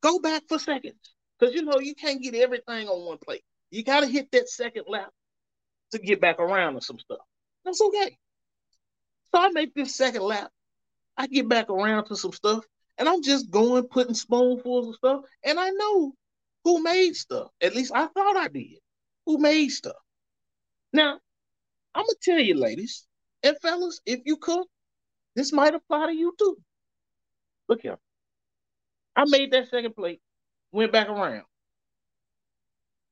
Go 0.02 0.18
back 0.18 0.42
for 0.48 0.58
seconds. 0.58 1.14
Because 1.38 1.54
you 1.54 1.62
know 1.62 1.78
you 1.80 1.94
can't 1.94 2.22
get 2.22 2.34
everything 2.34 2.88
on 2.88 3.06
one 3.06 3.18
plate. 3.18 3.42
You 3.70 3.82
gotta 3.82 4.06
hit 4.06 4.30
that 4.32 4.48
second 4.48 4.84
lap 4.86 5.10
to 5.92 5.98
get 5.98 6.20
back 6.20 6.38
around 6.38 6.74
to 6.74 6.80
some 6.80 6.98
stuff. 6.98 7.18
That's 7.64 7.80
okay. 7.80 8.16
So 9.32 9.40
I 9.40 9.48
make 9.48 9.74
this 9.74 9.94
second 9.94 10.22
lap. 10.22 10.50
I 11.16 11.26
get 11.26 11.48
back 11.48 11.70
around 11.70 12.06
to 12.06 12.16
some 12.16 12.32
stuff, 12.32 12.64
and 12.98 13.08
I'm 13.08 13.22
just 13.22 13.50
going 13.50 13.84
putting 13.84 14.14
spoonfuls 14.14 14.88
of 14.88 14.94
stuff, 14.96 15.20
and 15.44 15.58
I 15.58 15.70
know 15.70 16.12
who 16.64 16.82
made 16.82 17.14
stuff. 17.16 17.50
At 17.60 17.74
least 17.74 17.92
I 17.94 18.06
thought 18.06 18.36
I 18.36 18.48
did. 18.48 18.78
Who 19.26 19.38
made 19.38 19.68
stuff? 19.68 19.96
Now, 20.92 21.18
I'm 21.94 22.04
gonna 22.04 22.14
tell 22.22 22.38
you, 22.38 22.54
ladies 22.54 23.06
and 23.42 23.56
fellas, 23.60 24.00
if 24.06 24.20
you 24.24 24.36
cook, 24.36 24.68
this 25.34 25.52
might 25.52 25.74
apply 25.74 26.06
to 26.06 26.12
you 26.14 26.34
too. 26.38 26.56
Look 27.72 27.80
here. 27.80 27.96
I 29.16 29.24
made 29.28 29.50
that 29.52 29.70
second 29.70 29.96
plate, 29.96 30.20
went 30.72 30.92
back 30.92 31.08
around. 31.08 31.44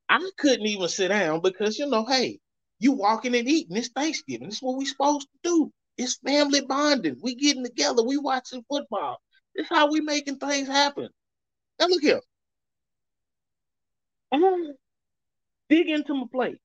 I 0.07 0.31
couldn't 0.37 0.67
even 0.67 0.87
sit 0.87 1.09
down 1.09 1.41
because 1.41 1.79
you 1.79 1.87
know, 1.87 2.05
hey, 2.05 2.41
you 2.79 2.93
walking 2.93 3.35
and 3.35 3.49
eating. 3.49 3.75
It's 3.79 3.89
Thanksgiving. 3.89 4.49
It's 4.49 4.61
what 4.61 4.77
we 4.77 4.85
supposed 4.85 5.29
to 5.33 5.39
do. 5.43 5.73
It's 5.97 6.19
family 6.19 6.61
bonding. 6.61 7.17
We 7.23 7.37
getting 7.37 7.65
together. 7.65 8.03
We 8.03 8.19
watching 8.19 8.63
football. 8.69 9.23
This 9.55 9.67
how 9.67 9.91
we 9.91 10.03
making 10.03 10.37
things 10.37 10.69
happen. 10.69 11.09
Now 11.79 11.87
look 11.87 12.03
here. 12.03 12.21
I 14.31 14.73
dig 15.71 15.89
into 15.89 16.13
my 16.13 16.27
plate, 16.31 16.59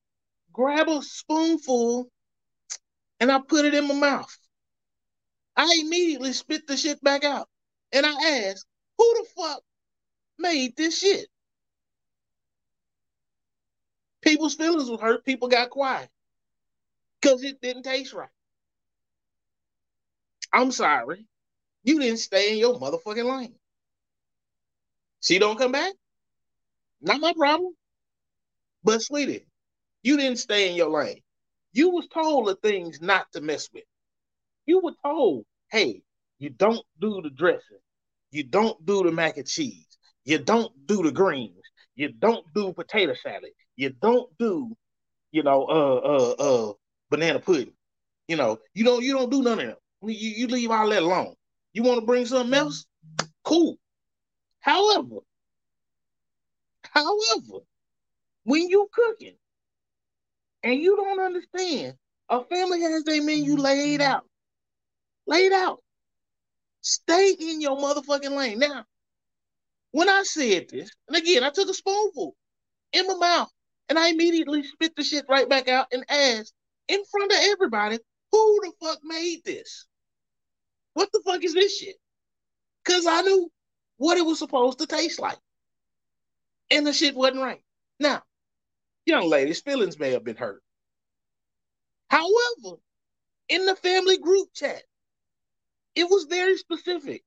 grab 0.52 0.90
a 0.90 1.00
spoonful, 1.00 2.10
and 3.20 3.32
I 3.32 3.40
put 3.40 3.64
it 3.64 3.72
in 3.72 3.88
my 3.88 3.94
mouth. 3.94 4.38
I 5.56 5.78
immediately 5.80 6.34
spit 6.34 6.66
the 6.66 6.76
shit 6.76 7.02
back 7.02 7.24
out. 7.24 7.48
And 7.92 8.04
I 8.06 8.48
asked, 8.48 8.66
who 8.98 9.14
the 9.14 9.26
fuck 9.36 9.62
made 10.38 10.76
this 10.76 10.98
shit? 10.98 11.28
People's 14.22 14.54
feelings 14.54 14.90
were 14.90 14.98
hurt. 14.98 15.24
People 15.24 15.48
got 15.48 15.70
quiet 15.70 16.08
because 17.20 17.42
it 17.42 17.60
didn't 17.60 17.84
taste 17.84 18.12
right. 18.12 18.28
I'm 20.52 20.72
sorry. 20.72 21.26
You 21.84 22.00
didn't 22.00 22.18
stay 22.18 22.52
in 22.52 22.58
your 22.58 22.78
motherfucking 22.80 23.38
lane. 23.38 23.54
She 25.20 25.38
don't 25.38 25.58
come 25.58 25.72
back? 25.72 25.94
Not 27.00 27.20
my 27.20 27.32
problem. 27.34 27.74
But 28.82 29.02
sweetie, 29.02 29.46
you 30.02 30.16
didn't 30.16 30.38
stay 30.38 30.70
in 30.70 30.76
your 30.76 30.90
lane. 30.90 31.22
You 31.72 31.90
was 31.90 32.08
told 32.08 32.46
the 32.46 32.56
things 32.56 33.00
not 33.00 33.30
to 33.32 33.40
mess 33.40 33.68
with. 33.72 33.84
You 34.66 34.80
were 34.80 34.94
told, 35.04 35.44
hey, 35.70 36.02
you 36.38 36.50
don't 36.50 36.84
do 37.00 37.22
the 37.22 37.30
dressing. 37.30 37.78
You 38.30 38.44
don't 38.44 38.84
do 38.84 39.02
the 39.02 39.12
mac 39.12 39.36
and 39.36 39.46
cheese. 39.46 39.86
You 40.24 40.38
don't 40.38 40.72
do 40.86 41.02
the 41.02 41.12
greens. 41.12 41.62
You 41.94 42.12
don't 42.12 42.44
do 42.54 42.72
potato 42.72 43.14
salad. 43.14 43.50
You 43.76 43.90
don't 43.90 44.28
do, 44.38 44.76
you 45.32 45.42
know, 45.42 45.64
uh 45.64 45.96
uh 45.96 46.34
uh 46.38 46.72
banana 47.10 47.40
pudding. 47.40 47.72
You 48.28 48.36
know, 48.36 48.58
you 48.74 48.84
don't 48.84 49.02
you 49.02 49.12
don't 49.14 49.30
do 49.30 49.42
none 49.42 49.60
of 49.60 49.66
them. 49.66 49.76
You, 50.02 50.30
you 50.30 50.46
leave 50.48 50.70
all 50.70 50.88
that 50.90 51.02
alone. 51.02 51.34
You 51.72 51.82
want 51.82 52.00
to 52.00 52.06
bring 52.06 52.26
something 52.26 52.54
else? 52.54 52.86
Cool. 53.44 53.76
However, 54.60 55.20
however, 56.82 57.60
when 58.44 58.68
you 58.68 58.88
cooking 58.92 59.36
and 60.62 60.80
you 60.80 60.96
don't 60.96 61.20
understand, 61.20 61.94
a 62.28 62.42
family 62.44 62.80
has 62.82 63.04
their 63.04 63.22
menu 63.22 63.56
laid 63.56 64.02
out. 64.02 64.24
Laid 65.26 65.52
out. 65.52 65.80
Stay 66.86 67.34
in 67.40 67.60
your 67.60 67.76
motherfucking 67.76 68.30
lane. 68.30 68.60
Now, 68.60 68.84
when 69.90 70.08
I 70.08 70.22
said 70.22 70.68
this, 70.70 70.88
and 71.08 71.16
again, 71.16 71.42
I 71.42 71.50
took 71.50 71.68
a 71.68 71.74
spoonful 71.74 72.36
in 72.92 73.08
my 73.08 73.14
mouth 73.14 73.50
and 73.88 73.98
I 73.98 74.10
immediately 74.10 74.62
spit 74.62 74.94
the 74.94 75.02
shit 75.02 75.24
right 75.28 75.48
back 75.48 75.66
out 75.66 75.88
and 75.90 76.04
asked 76.08 76.54
in 76.86 77.02
front 77.10 77.32
of 77.32 77.38
everybody, 77.42 77.98
who 78.30 78.60
the 78.62 78.72
fuck 78.80 79.00
made 79.02 79.40
this? 79.44 79.86
What 80.94 81.10
the 81.12 81.20
fuck 81.26 81.42
is 81.42 81.54
this 81.54 81.76
shit? 81.76 81.96
Because 82.84 83.04
I 83.04 83.22
knew 83.22 83.50
what 83.96 84.16
it 84.16 84.24
was 84.24 84.38
supposed 84.38 84.78
to 84.78 84.86
taste 84.86 85.18
like. 85.18 85.38
And 86.70 86.86
the 86.86 86.92
shit 86.92 87.16
wasn't 87.16 87.42
right. 87.42 87.62
Now, 87.98 88.22
young 89.06 89.28
ladies, 89.28 89.60
feelings 89.60 89.98
may 89.98 90.12
have 90.12 90.22
been 90.22 90.36
hurt. 90.36 90.62
However, 92.10 92.76
in 93.48 93.66
the 93.66 93.74
family 93.74 94.18
group 94.18 94.50
chat, 94.54 94.84
it 95.96 96.04
was 96.10 96.26
very 96.30 96.58
specific. 96.58 97.24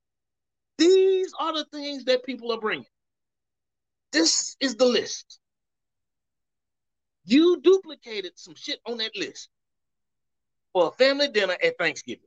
These 0.77 1.33
are 1.39 1.53
the 1.53 1.65
things 1.73 2.05
that 2.05 2.23
people 2.25 2.51
are 2.53 2.59
bringing. 2.59 2.85
This 4.13 4.55
is 4.61 4.75
the 4.75 4.85
list. 4.85 5.39
You 7.25 7.61
duplicated 7.61 8.33
some 8.35 8.55
shit 8.55 8.79
on 8.87 8.97
that 8.97 9.15
list 9.17 9.49
for 10.73 10.87
a 10.87 10.91
family 10.91 11.29
dinner 11.29 11.57
at 11.63 11.77
Thanksgiving. 11.79 12.25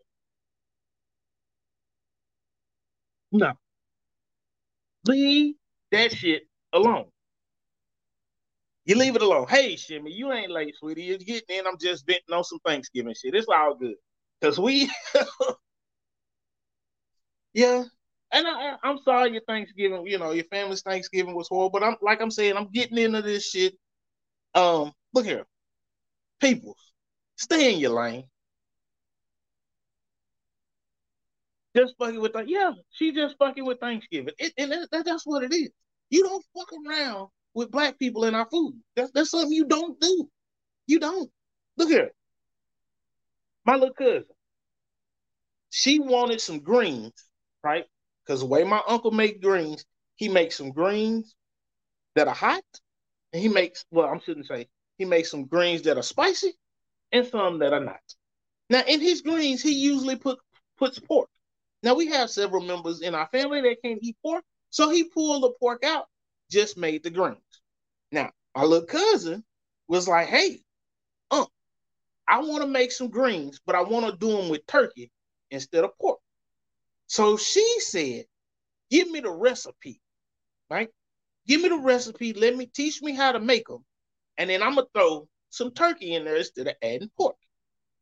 No. 3.32 3.52
Leave 5.06 5.56
that 5.92 6.12
shit 6.12 6.44
alone. 6.72 7.06
You 8.84 8.96
leave 8.96 9.16
it 9.16 9.22
alone. 9.22 9.46
Hey, 9.48 9.76
Shimmy, 9.76 10.12
you 10.12 10.32
ain't 10.32 10.50
late, 10.50 10.74
sweetie. 10.76 11.04
You're 11.04 11.18
getting 11.18 11.58
in. 11.60 11.66
I'm 11.66 11.78
just 11.78 12.06
venting 12.06 12.34
on 12.34 12.44
some 12.44 12.58
Thanksgiving 12.66 13.14
shit. 13.14 13.34
It's 13.34 13.46
all 13.48 13.76
good. 13.76 13.94
Because 14.40 14.58
we, 14.58 14.90
yeah. 17.54 17.84
And 18.34 18.46
I, 18.46 18.76
I'm 18.82 18.98
sorry 19.04 19.32
your 19.32 19.42
Thanksgiving, 19.46 20.06
you 20.06 20.18
know, 20.18 20.32
your 20.32 20.44
family's 20.44 20.82
Thanksgiving 20.82 21.34
was 21.34 21.48
horrible. 21.48 21.78
But 21.78 21.86
I'm 21.86 21.96
like 22.00 22.20
I'm 22.20 22.30
saying, 22.30 22.56
I'm 22.56 22.70
getting 22.70 22.98
into 22.98 23.22
this 23.22 23.50
shit. 23.50 23.74
Um, 24.54 24.92
look 25.12 25.26
here. 25.26 25.44
People, 26.40 26.76
stay 27.36 27.74
in 27.74 27.78
your 27.78 27.92
lane. 27.92 28.24
just 31.76 31.94
fucking 31.98 32.20
with 32.20 32.32
that. 32.34 32.48
Yeah, 32.48 32.72
she 32.90 33.12
just 33.12 33.36
fucking 33.38 33.64
with 33.64 33.80
Thanksgiving. 33.80 34.34
It, 34.38 34.52
and 34.58 34.72
that, 34.72 35.04
that's 35.04 35.26
what 35.26 35.42
it 35.42 35.52
is. 35.52 35.70
You 36.10 36.22
don't 36.24 36.44
fuck 36.54 36.68
around 36.86 37.28
with 37.54 37.70
black 37.70 37.98
people 37.98 38.24
in 38.24 38.34
our 38.34 38.48
food. 38.50 38.74
That's 38.96 39.10
that's 39.12 39.30
something 39.30 39.52
you 39.52 39.64
don't 39.64 39.98
do. 40.00 40.28
You 40.86 41.00
don't. 41.00 41.30
Look 41.76 41.88
here. 41.88 42.10
My 43.64 43.74
little 43.74 43.94
cousin. 43.94 44.24
She 45.70 45.98
wanted 45.98 46.40
some 46.40 46.60
greens, 46.60 47.12
right? 47.64 47.86
Because 48.24 48.40
the 48.40 48.46
way 48.46 48.64
my 48.64 48.82
uncle 48.86 49.10
make 49.10 49.42
greens, 49.42 49.84
he 50.16 50.28
makes 50.28 50.56
some 50.56 50.72
greens 50.72 51.34
that 52.14 52.28
are 52.28 52.34
hot, 52.34 52.64
and 53.32 53.42
he 53.42 53.48
makes 53.48 53.84
well, 53.90 54.08
I 54.08 54.18
shouldn't 54.18 54.46
say 54.46 54.68
he 54.98 55.04
makes 55.04 55.30
some 55.30 55.46
greens 55.46 55.82
that 55.82 55.98
are 55.98 56.02
spicy 56.02 56.54
and 57.12 57.26
some 57.26 57.58
that 57.60 57.72
are 57.72 57.80
not. 57.84 58.02
Now, 58.70 58.82
in 58.86 59.00
his 59.00 59.22
greens, 59.22 59.62
he 59.62 59.72
usually 59.72 60.16
put 60.16 60.38
puts 60.78 60.98
pork. 60.98 61.28
Now 61.82 61.94
we 61.94 62.08
have 62.08 62.30
several 62.30 62.62
members 62.62 63.02
in 63.02 63.14
our 63.14 63.28
family 63.28 63.60
that 63.62 63.82
can't 63.82 64.00
eat 64.02 64.16
pork, 64.22 64.44
so 64.70 64.90
he 64.90 65.04
pulled 65.04 65.42
the 65.44 65.52
pork 65.60 65.84
out, 65.84 66.08
just 66.50 66.76
made 66.78 67.02
the 67.02 67.10
greens. 67.10 67.38
Now 68.12 68.32
our 68.54 68.66
little 68.66 68.86
cousin 68.86 69.44
was 69.88 70.08
like, 70.08 70.28
"Hey, 70.28 70.62
um, 71.30 71.46
I 72.28 72.40
want 72.40 72.62
to 72.62 72.68
make 72.68 72.92
some 72.92 73.08
greens, 73.08 73.60
but 73.66 73.76
I 73.76 73.82
want 73.82 74.06
to 74.06 74.16
do 74.16 74.36
them 74.36 74.48
with 74.50 74.66
turkey 74.66 75.12
instead 75.50 75.84
of 75.84 75.98
pork." 75.98 76.20
So 77.12 77.36
she 77.36 77.78
said, 77.80 78.24
"Give 78.90 79.10
me 79.10 79.20
the 79.20 79.30
recipe, 79.30 80.00
right? 80.70 80.88
Give 81.46 81.60
me 81.60 81.68
the 81.68 81.76
recipe. 81.76 82.32
Let 82.32 82.56
me 82.56 82.64
teach 82.64 83.02
me 83.02 83.12
how 83.12 83.32
to 83.32 83.38
make 83.38 83.68
them, 83.68 83.84
and 84.38 84.48
then 84.48 84.62
I'm 84.62 84.76
gonna 84.76 84.86
throw 84.94 85.28
some 85.50 85.72
turkey 85.72 86.14
in 86.14 86.24
there 86.24 86.36
instead 86.36 86.68
of 86.68 86.76
adding 86.82 87.10
pork." 87.18 87.36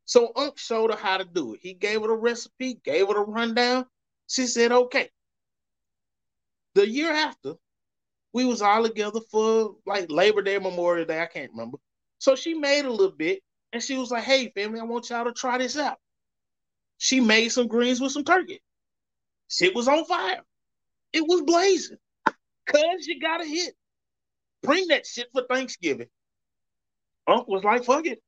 So 0.04 0.30
Unc 0.36 0.56
showed 0.60 0.92
her 0.92 0.96
how 0.96 1.18
to 1.18 1.24
do 1.24 1.54
it. 1.54 1.60
He 1.60 1.74
gave 1.74 2.02
her 2.02 2.06
the 2.06 2.14
recipe, 2.14 2.74
gave 2.84 3.08
her 3.08 3.14
the 3.14 3.20
rundown. 3.20 3.86
She 4.28 4.46
said, 4.46 4.70
okay. 4.70 5.10
The 6.74 6.88
year 6.88 7.10
after, 7.10 7.54
we 8.32 8.44
was 8.44 8.62
all 8.62 8.84
together 8.84 9.20
for 9.28 9.74
like 9.86 10.08
Labor 10.08 10.42
Day, 10.42 10.58
Memorial 10.58 11.04
Day, 11.04 11.20
I 11.20 11.26
can't 11.26 11.50
remember. 11.50 11.78
So 12.18 12.36
she 12.36 12.54
made 12.54 12.84
a 12.84 12.90
little 12.92 13.16
bit 13.16 13.42
and 13.72 13.82
she 13.82 13.98
was 13.98 14.12
like, 14.12 14.22
hey, 14.22 14.50
family, 14.50 14.78
I 14.78 14.84
want 14.84 15.10
y'all 15.10 15.24
to 15.24 15.32
try 15.32 15.58
this 15.58 15.76
out. 15.76 15.98
She 16.98 17.18
made 17.20 17.48
some 17.48 17.66
greens 17.66 18.00
with 18.00 18.12
some 18.12 18.24
turkey. 18.24 18.62
Shit 19.50 19.74
was 19.74 19.88
on 19.88 20.04
fire. 20.06 20.42
It 21.12 21.22
was 21.22 21.42
blazing. 21.42 21.98
Cuz 22.66 23.06
you 23.06 23.20
got 23.20 23.42
a 23.42 23.46
hit. 23.46 23.74
Bring 24.62 24.88
that 24.88 25.06
shit 25.06 25.28
for 25.32 25.44
Thanksgiving. 25.48 26.08
Unc 27.26 27.48
was 27.48 27.64
like, 27.64 27.84
fuck 27.84 28.06
it. 28.06 28.20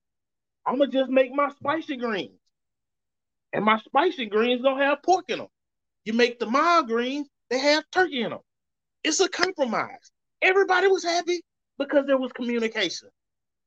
I'm 0.66 0.78
gonna 0.78 0.90
just 0.90 1.10
make 1.10 1.32
my 1.32 1.50
spicy 1.50 1.96
greens, 1.96 2.38
and 3.52 3.64
my 3.64 3.78
spicy 3.78 4.26
greens 4.26 4.62
don't 4.62 4.78
have 4.78 5.02
pork 5.02 5.26
in 5.28 5.38
them. 5.38 5.48
You 6.04 6.12
make 6.14 6.38
the 6.38 6.46
mild 6.46 6.88
greens, 6.88 7.28
they 7.50 7.58
have 7.58 7.84
turkey 7.92 8.22
in 8.22 8.30
them. 8.30 8.40
It's 9.04 9.20
a 9.20 9.28
compromise. 9.28 10.12
Everybody 10.42 10.88
was 10.88 11.04
happy 11.04 11.42
because 11.78 12.06
there 12.06 12.18
was 12.18 12.32
communication. 12.32 13.08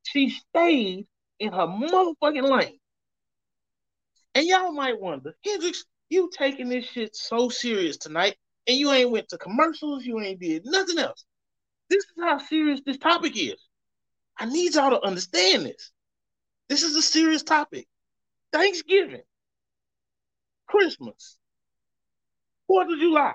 She 0.04 0.30
stayed 0.30 1.06
in 1.38 1.52
her 1.52 1.66
motherfucking 1.66 2.50
lane. 2.50 2.78
And 4.34 4.46
y'all 4.46 4.72
might 4.72 5.00
wonder, 5.00 5.34
Hendrix, 5.44 5.84
you 6.08 6.30
taking 6.36 6.68
this 6.68 6.86
shit 6.86 7.16
so 7.16 7.48
serious 7.48 7.96
tonight, 7.96 8.36
and 8.66 8.76
you 8.76 8.90
ain't 8.92 9.10
went 9.10 9.28
to 9.28 9.38
commercials, 9.38 10.04
you 10.04 10.20
ain't 10.20 10.40
did 10.40 10.62
nothing 10.64 10.98
else. 10.98 11.24
This 11.88 12.04
is 12.04 12.12
how 12.20 12.38
serious 12.38 12.80
this 12.84 12.98
topic 12.98 13.36
is. 13.36 13.56
I 14.38 14.46
need 14.46 14.74
y'all 14.74 14.90
to 14.90 15.06
understand 15.06 15.66
this. 15.66 15.92
This 16.68 16.82
is 16.82 16.96
a 16.96 17.02
serious 17.02 17.42
topic. 17.42 17.86
Thanksgiving, 18.52 19.22
Christmas, 20.66 21.38
Fourth 22.66 22.92
of 22.92 22.98
July. 22.98 23.34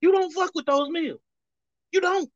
You 0.00 0.12
don't 0.12 0.32
fuck 0.32 0.52
with 0.54 0.66
those 0.66 0.88
meals. 0.90 1.20
You 1.92 2.00
don't. 2.00 2.30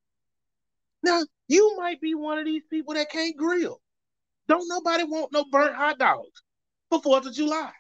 Now, 1.03 1.23
you 1.49 1.77
might 1.77 2.01
be 2.01 2.15
one 2.15 2.39
of 2.39 2.45
these 2.45 2.63
people 2.69 2.95
that 2.95 3.11
can't 3.11 3.37
grill. 3.37 3.81
Don't 4.49 4.69
nobody 4.69 5.05
want 5.05 5.33
no 5.33 5.45
burnt 5.51 5.75
hot 5.75 5.99
dogs 5.99 6.43
for 6.91 7.01
Fourth 7.01 7.27
of 7.27 7.35
July. 7.35 7.73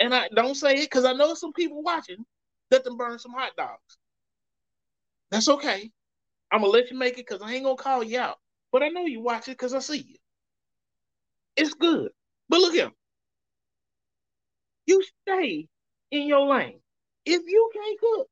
And 0.00 0.14
I 0.14 0.28
don't 0.34 0.54
say 0.54 0.74
it 0.74 0.90
because 0.90 1.04
I 1.04 1.12
know 1.12 1.34
some 1.34 1.52
people 1.52 1.82
watching. 1.82 2.24
Let 2.70 2.84
them 2.84 2.96
burn 2.96 3.18
some 3.18 3.32
hot 3.32 3.52
dogs. 3.56 3.98
That's 5.30 5.48
okay. 5.48 5.90
I'm 6.50 6.60
gonna 6.60 6.72
let 6.72 6.90
you 6.90 6.98
make 6.98 7.14
it 7.14 7.26
because 7.26 7.42
I 7.42 7.52
ain't 7.52 7.64
gonna 7.64 7.76
call 7.76 8.02
you 8.02 8.20
out. 8.20 8.36
But 8.72 8.82
I 8.82 8.88
know 8.88 9.06
you 9.06 9.20
watch 9.20 9.48
it 9.48 9.52
because 9.52 9.74
I 9.74 9.80
see 9.80 9.98
you. 9.98 10.16
It's 11.56 11.74
good. 11.74 12.10
But 12.48 12.60
look 12.60 12.74
here. 12.74 12.90
You 14.86 15.02
stay 15.22 15.68
in 16.10 16.26
your 16.26 16.46
lane. 16.46 16.80
If 17.24 17.42
you 17.46 17.70
can't 17.74 18.00
cook, 18.00 18.28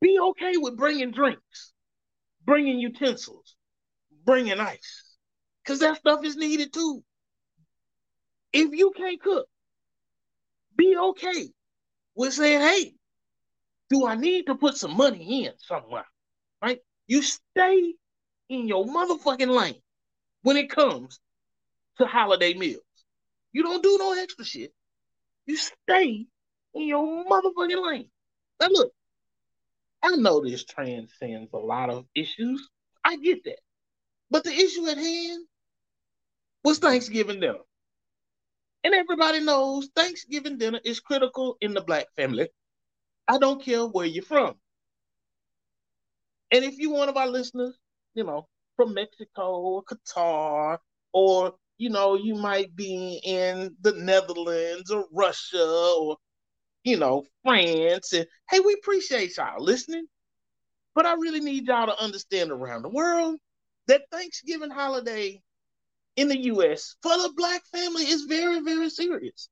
be 0.00 0.18
okay 0.20 0.56
with 0.56 0.76
bringing 0.76 1.10
drinks, 1.10 1.72
bringing 2.44 2.78
utensils, 2.78 3.56
bringing 4.24 4.60
ice, 4.60 5.16
because 5.62 5.80
that 5.80 5.96
stuff 5.96 6.24
is 6.24 6.36
needed 6.36 6.72
too. 6.72 7.02
If 8.52 8.72
you 8.72 8.92
can't 8.96 9.20
cook, 9.20 9.46
be 10.76 10.96
okay 10.96 11.48
with 12.14 12.34
saying, 12.34 12.60
hey, 12.60 12.94
do 13.90 14.06
I 14.06 14.14
need 14.14 14.46
to 14.46 14.54
put 14.54 14.76
some 14.76 14.96
money 14.96 15.46
in 15.46 15.52
somewhere? 15.58 16.06
Right? 16.62 16.78
You 17.06 17.22
stay 17.22 17.94
in 18.48 18.68
your 18.68 18.86
motherfucking 18.86 19.54
lane 19.54 19.80
when 20.42 20.56
it 20.56 20.70
comes 20.70 21.20
to 21.98 22.06
holiday 22.06 22.54
meals. 22.54 22.82
You 23.52 23.62
don't 23.62 23.82
do 23.82 23.98
no 23.98 24.12
extra 24.12 24.44
shit. 24.44 24.72
You 25.46 25.56
stay 25.56 26.26
in 26.74 26.86
your 26.86 27.24
motherfucking 27.24 27.86
lane. 27.86 28.10
Now 28.60 28.68
look, 28.68 28.92
I 30.02 30.16
know 30.16 30.42
this 30.42 30.64
transcends 30.64 31.52
a 31.52 31.58
lot 31.58 31.90
of 31.90 32.06
issues. 32.14 32.68
I 33.04 33.16
get 33.16 33.44
that. 33.44 33.58
But 34.30 34.44
the 34.44 34.52
issue 34.52 34.86
at 34.88 34.96
hand 34.96 35.46
was 36.64 36.78
Thanksgiving 36.78 37.40
dinner. 37.40 37.58
And 38.84 38.94
everybody 38.94 39.40
knows 39.40 39.88
Thanksgiving 39.94 40.58
dinner 40.58 40.80
is 40.84 41.00
critical 41.00 41.56
in 41.60 41.72
the 41.72 41.80
black 41.80 42.06
family. 42.16 42.48
I 43.28 43.38
don't 43.38 43.62
care 43.62 43.84
where 43.86 44.06
you're 44.06 44.24
from. 44.24 44.54
And 46.50 46.64
if 46.64 46.78
you're 46.78 46.92
one 46.92 47.08
of 47.08 47.16
our 47.16 47.28
listeners, 47.28 47.78
you 48.14 48.24
know, 48.24 48.48
from 48.76 48.94
Mexico 48.94 49.60
or 49.60 49.84
Qatar, 49.84 50.78
or 51.12 51.54
you 51.78 51.90
know, 51.90 52.14
you 52.14 52.34
might 52.34 52.74
be 52.76 53.20
in 53.24 53.74
the 53.80 53.92
Netherlands 53.92 54.90
or 54.90 55.06
Russia 55.12 55.94
or 55.98 56.16
you 56.84 56.96
know, 56.96 57.24
France, 57.44 58.12
and 58.12 58.26
hey, 58.50 58.58
we 58.58 58.74
appreciate 58.74 59.36
y'all 59.36 59.62
listening. 59.62 60.06
But 60.94 61.06
I 61.06 61.14
really 61.14 61.40
need 61.40 61.66
y'all 61.66 61.86
to 61.86 62.02
understand 62.02 62.50
around 62.50 62.82
the 62.82 62.88
world 62.88 63.38
that 63.86 64.02
Thanksgiving 64.10 64.70
holiday 64.70 65.40
in 66.16 66.28
the 66.28 66.38
US 66.44 66.96
for 67.02 67.16
the 67.16 67.32
black 67.36 67.64
family 67.66 68.04
is 68.04 68.22
very, 68.22 68.60
very 68.60 68.90
serious. 68.90 69.48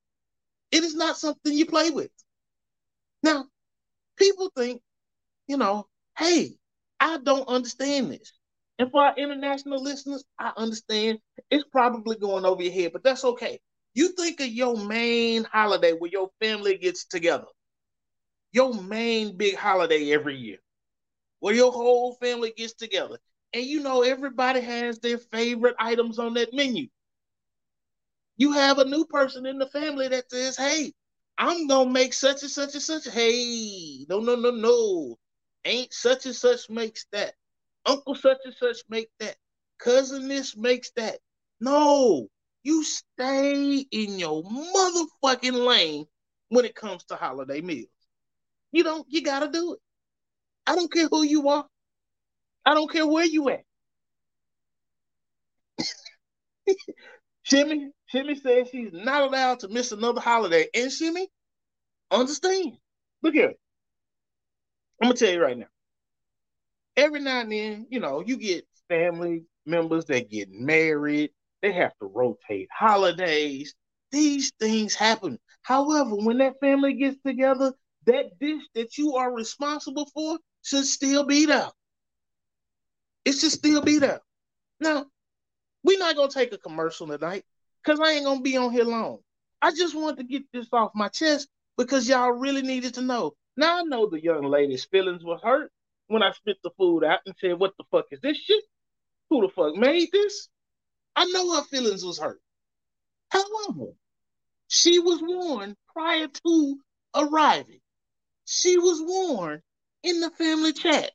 It 0.70 0.84
is 0.84 0.94
not 0.94 1.16
something 1.18 1.52
you 1.52 1.66
play 1.66 1.90
with. 1.90 2.10
Now, 3.22 3.46
people 4.16 4.50
think, 4.56 4.82
you 5.46 5.56
know, 5.56 5.86
hey, 6.18 6.56
I 7.00 7.18
don't 7.18 7.48
understand 7.48 8.12
this. 8.12 8.32
And 8.78 8.90
for 8.90 9.02
our 9.02 9.14
international 9.16 9.82
listeners, 9.82 10.24
I 10.38 10.52
understand 10.56 11.20
it's 11.50 11.64
probably 11.70 12.16
going 12.16 12.44
over 12.44 12.62
your 12.62 12.72
head, 12.72 12.92
but 12.92 13.02
that's 13.04 13.24
okay. 13.24 13.60
You 13.94 14.10
think 14.12 14.40
of 14.40 14.48
your 14.48 14.76
main 14.76 15.44
holiday 15.44 15.92
where 15.92 16.10
your 16.10 16.30
family 16.40 16.78
gets 16.78 17.04
together, 17.06 17.46
your 18.52 18.74
main 18.74 19.36
big 19.36 19.56
holiday 19.56 20.12
every 20.12 20.36
year, 20.36 20.58
where 21.40 21.54
your 21.54 21.72
whole 21.72 22.14
family 22.14 22.52
gets 22.56 22.74
together. 22.74 23.18
And 23.52 23.64
you 23.64 23.80
know, 23.80 24.02
everybody 24.02 24.60
has 24.60 24.98
their 25.00 25.18
favorite 25.18 25.76
items 25.78 26.18
on 26.18 26.34
that 26.34 26.54
menu. 26.54 26.88
You 28.36 28.52
have 28.52 28.78
a 28.78 28.84
new 28.84 29.04
person 29.04 29.44
in 29.46 29.58
the 29.58 29.66
family 29.66 30.08
that 30.08 30.30
says, 30.30 30.56
Hey, 30.56 30.92
I'm 31.36 31.66
gonna 31.66 31.90
make 31.90 32.12
such 32.14 32.42
and 32.42 32.50
such 32.50 32.74
and 32.74 32.82
such. 32.82 33.08
Hey, 33.12 34.04
no, 34.08 34.20
no, 34.20 34.36
no, 34.36 34.50
no. 34.50 35.18
Ain't 35.64 35.92
such 35.92 36.26
and 36.26 36.34
such 36.34 36.70
makes 36.70 37.06
that. 37.12 37.34
Uncle 37.86 38.14
such 38.14 38.38
and 38.44 38.54
such 38.54 38.78
make 38.88 39.08
that. 39.18 39.36
Cousin 39.78 40.28
this 40.28 40.56
makes 40.56 40.90
that. 40.96 41.18
No, 41.60 42.28
you 42.62 42.84
stay 42.84 43.86
in 43.90 44.18
your 44.18 44.42
motherfucking 44.44 45.66
lane 45.66 46.06
when 46.50 46.64
it 46.64 46.74
comes 46.74 47.04
to 47.04 47.16
holiday 47.16 47.60
meals. 47.60 47.88
You 48.72 48.84
don't, 48.84 49.06
you 49.08 49.22
gotta 49.22 49.48
do 49.48 49.74
it. 49.74 49.80
I 50.66 50.76
don't 50.76 50.92
care 50.92 51.08
who 51.08 51.22
you 51.22 51.48
are. 51.48 51.66
I 52.64 52.74
don't 52.74 52.90
care 52.90 53.06
where 53.06 53.24
you 53.24 53.48
at. 53.50 53.62
Shimmy, 57.42 57.90
Shimmy 58.06 58.36
says 58.36 58.68
she's 58.70 58.92
not 58.92 59.22
allowed 59.22 59.60
to 59.60 59.68
miss 59.68 59.92
another 59.92 60.20
holiday. 60.20 60.66
And 60.74 60.92
Shimmy, 60.92 61.28
understand. 62.10 62.76
Look 63.22 63.34
here. 63.34 63.54
I'm 65.02 65.08
gonna 65.08 65.14
tell 65.16 65.32
you 65.32 65.42
right 65.42 65.58
now. 65.58 65.66
Every 66.96 67.20
now 67.20 67.40
and 67.40 67.52
then, 67.52 67.86
you 67.90 68.00
know, 68.00 68.22
you 68.24 68.36
get 68.36 68.66
family 68.88 69.44
members 69.66 70.04
that 70.06 70.30
get 70.30 70.50
married. 70.50 71.30
They 71.62 71.72
have 71.72 71.92
to 72.00 72.06
rotate 72.06 72.68
holidays. 72.72 73.74
These 74.12 74.52
things 74.60 74.94
happen. 74.94 75.38
However, 75.62 76.16
when 76.16 76.38
that 76.38 76.60
family 76.60 76.94
gets 76.94 77.16
together, 77.24 77.72
that 78.06 78.38
dish 78.40 78.62
that 78.74 78.98
you 78.98 79.16
are 79.16 79.32
responsible 79.32 80.08
for 80.12 80.38
should 80.62 80.84
still 80.84 81.24
be 81.24 81.46
there. 81.46 81.70
It 83.30 83.38
should 83.38 83.52
still 83.52 83.80
be 83.80 84.00
there. 84.00 84.20
Now, 84.80 85.06
we're 85.84 86.00
not 86.00 86.16
gonna 86.16 86.32
take 86.32 86.52
a 86.52 86.58
commercial 86.58 87.06
tonight 87.06 87.44
because 87.80 88.00
I 88.00 88.10
ain't 88.10 88.24
gonna 88.24 88.40
be 88.40 88.56
on 88.56 88.72
here 88.72 88.82
long. 88.82 89.20
I 89.62 89.70
just 89.70 89.94
wanted 89.94 90.16
to 90.16 90.24
get 90.24 90.50
this 90.52 90.66
off 90.72 90.90
my 90.96 91.06
chest 91.06 91.48
because 91.78 92.08
y'all 92.08 92.32
really 92.32 92.62
needed 92.62 92.94
to 92.94 93.02
know. 93.02 93.36
Now 93.56 93.78
I 93.78 93.82
know 93.82 94.08
the 94.08 94.20
young 94.20 94.42
lady's 94.42 94.84
feelings 94.84 95.22
were 95.22 95.38
hurt 95.38 95.70
when 96.08 96.24
I 96.24 96.32
spit 96.32 96.56
the 96.64 96.72
food 96.76 97.04
out 97.04 97.20
and 97.24 97.36
said, 97.40 97.56
"What 97.56 97.76
the 97.78 97.84
fuck 97.92 98.06
is 98.10 98.20
this 98.20 98.36
shit? 98.36 98.64
Who 99.28 99.42
the 99.42 99.48
fuck 99.48 99.76
made 99.76 100.10
this?" 100.10 100.48
I 101.14 101.26
know 101.26 101.54
her 101.54 101.62
feelings 101.62 102.04
was 102.04 102.18
hurt. 102.18 102.42
However, 103.28 103.92
she 104.66 104.98
was 104.98 105.22
warned 105.22 105.76
prior 105.92 106.26
to 106.26 106.80
arriving. 107.14 107.80
She 108.44 108.76
was 108.76 109.00
warned 109.00 109.62
in 110.02 110.18
the 110.18 110.30
family 110.30 110.72
chat. 110.72 111.12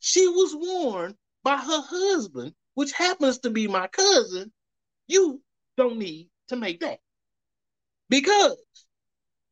She 0.00 0.26
was 0.26 0.56
warned 0.56 1.18
by 1.42 1.56
her 1.56 1.82
husband, 1.82 2.54
which 2.74 2.92
happens 2.92 3.38
to 3.40 3.50
be 3.50 3.66
my 3.68 3.86
cousin, 3.88 4.52
you 5.06 5.40
don't 5.76 5.98
need 5.98 6.28
to 6.48 6.56
make 6.56 6.80
that. 6.80 6.98
Because 8.08 8.56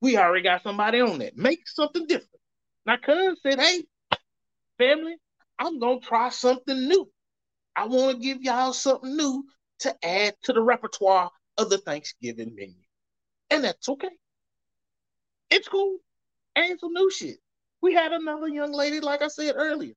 we 0.00 0.16
already 0.16 0.42
got 0.42 0.62
somebody 0.62 1.00
on 1.00 1.18
that. 1.18 1.36
Make 1.36 1.68
something 1.68 2.06
different. 2.06 2.30
My 2.86 2.96
cousin 2.96 3.36
said, 3.42 3.60
hey, 3.60 3.84
family, 4.78 5.16
I'm 5.58 5.78
going 5.78 6.00
to 6.00 6.06
try 6.06 6.30
something 6.30 6.88
new. 6.88 7.10
I 7.76 7.86
want 7.86 8.16
to 8.16 8.22
give 8.22 8.42
y'all 8.42 8.72
something 8.72 9.16
new 9.16 9.44
to 9.80 9.94
add 10.04 10.34
to 10.44 10.52
the 10.52 10.60
repertoire 10.60 11.30
of 11.58 11.70
the 11.70 11.78
Thanksgiving 11.78 12.54
menu. 12.54 12.74
And 13.50 13.64
that's 13.64 13.88
okay. 13.88 14.10
It's 15.50 15.68
cool. 15.68 15.98
And 16.56 16.78
some 16.80 16.92
new 16.92 17.10
shit. 17.10 17.38
We 17.82 17.94
had 17.94 18.12
another 18.12 18.48
young 18.48 18.72
lady, 18.72 19.00
like 19.00 19.22
I 19.22 19.28
said 19.28 19.54
earlier. 19.56 19.94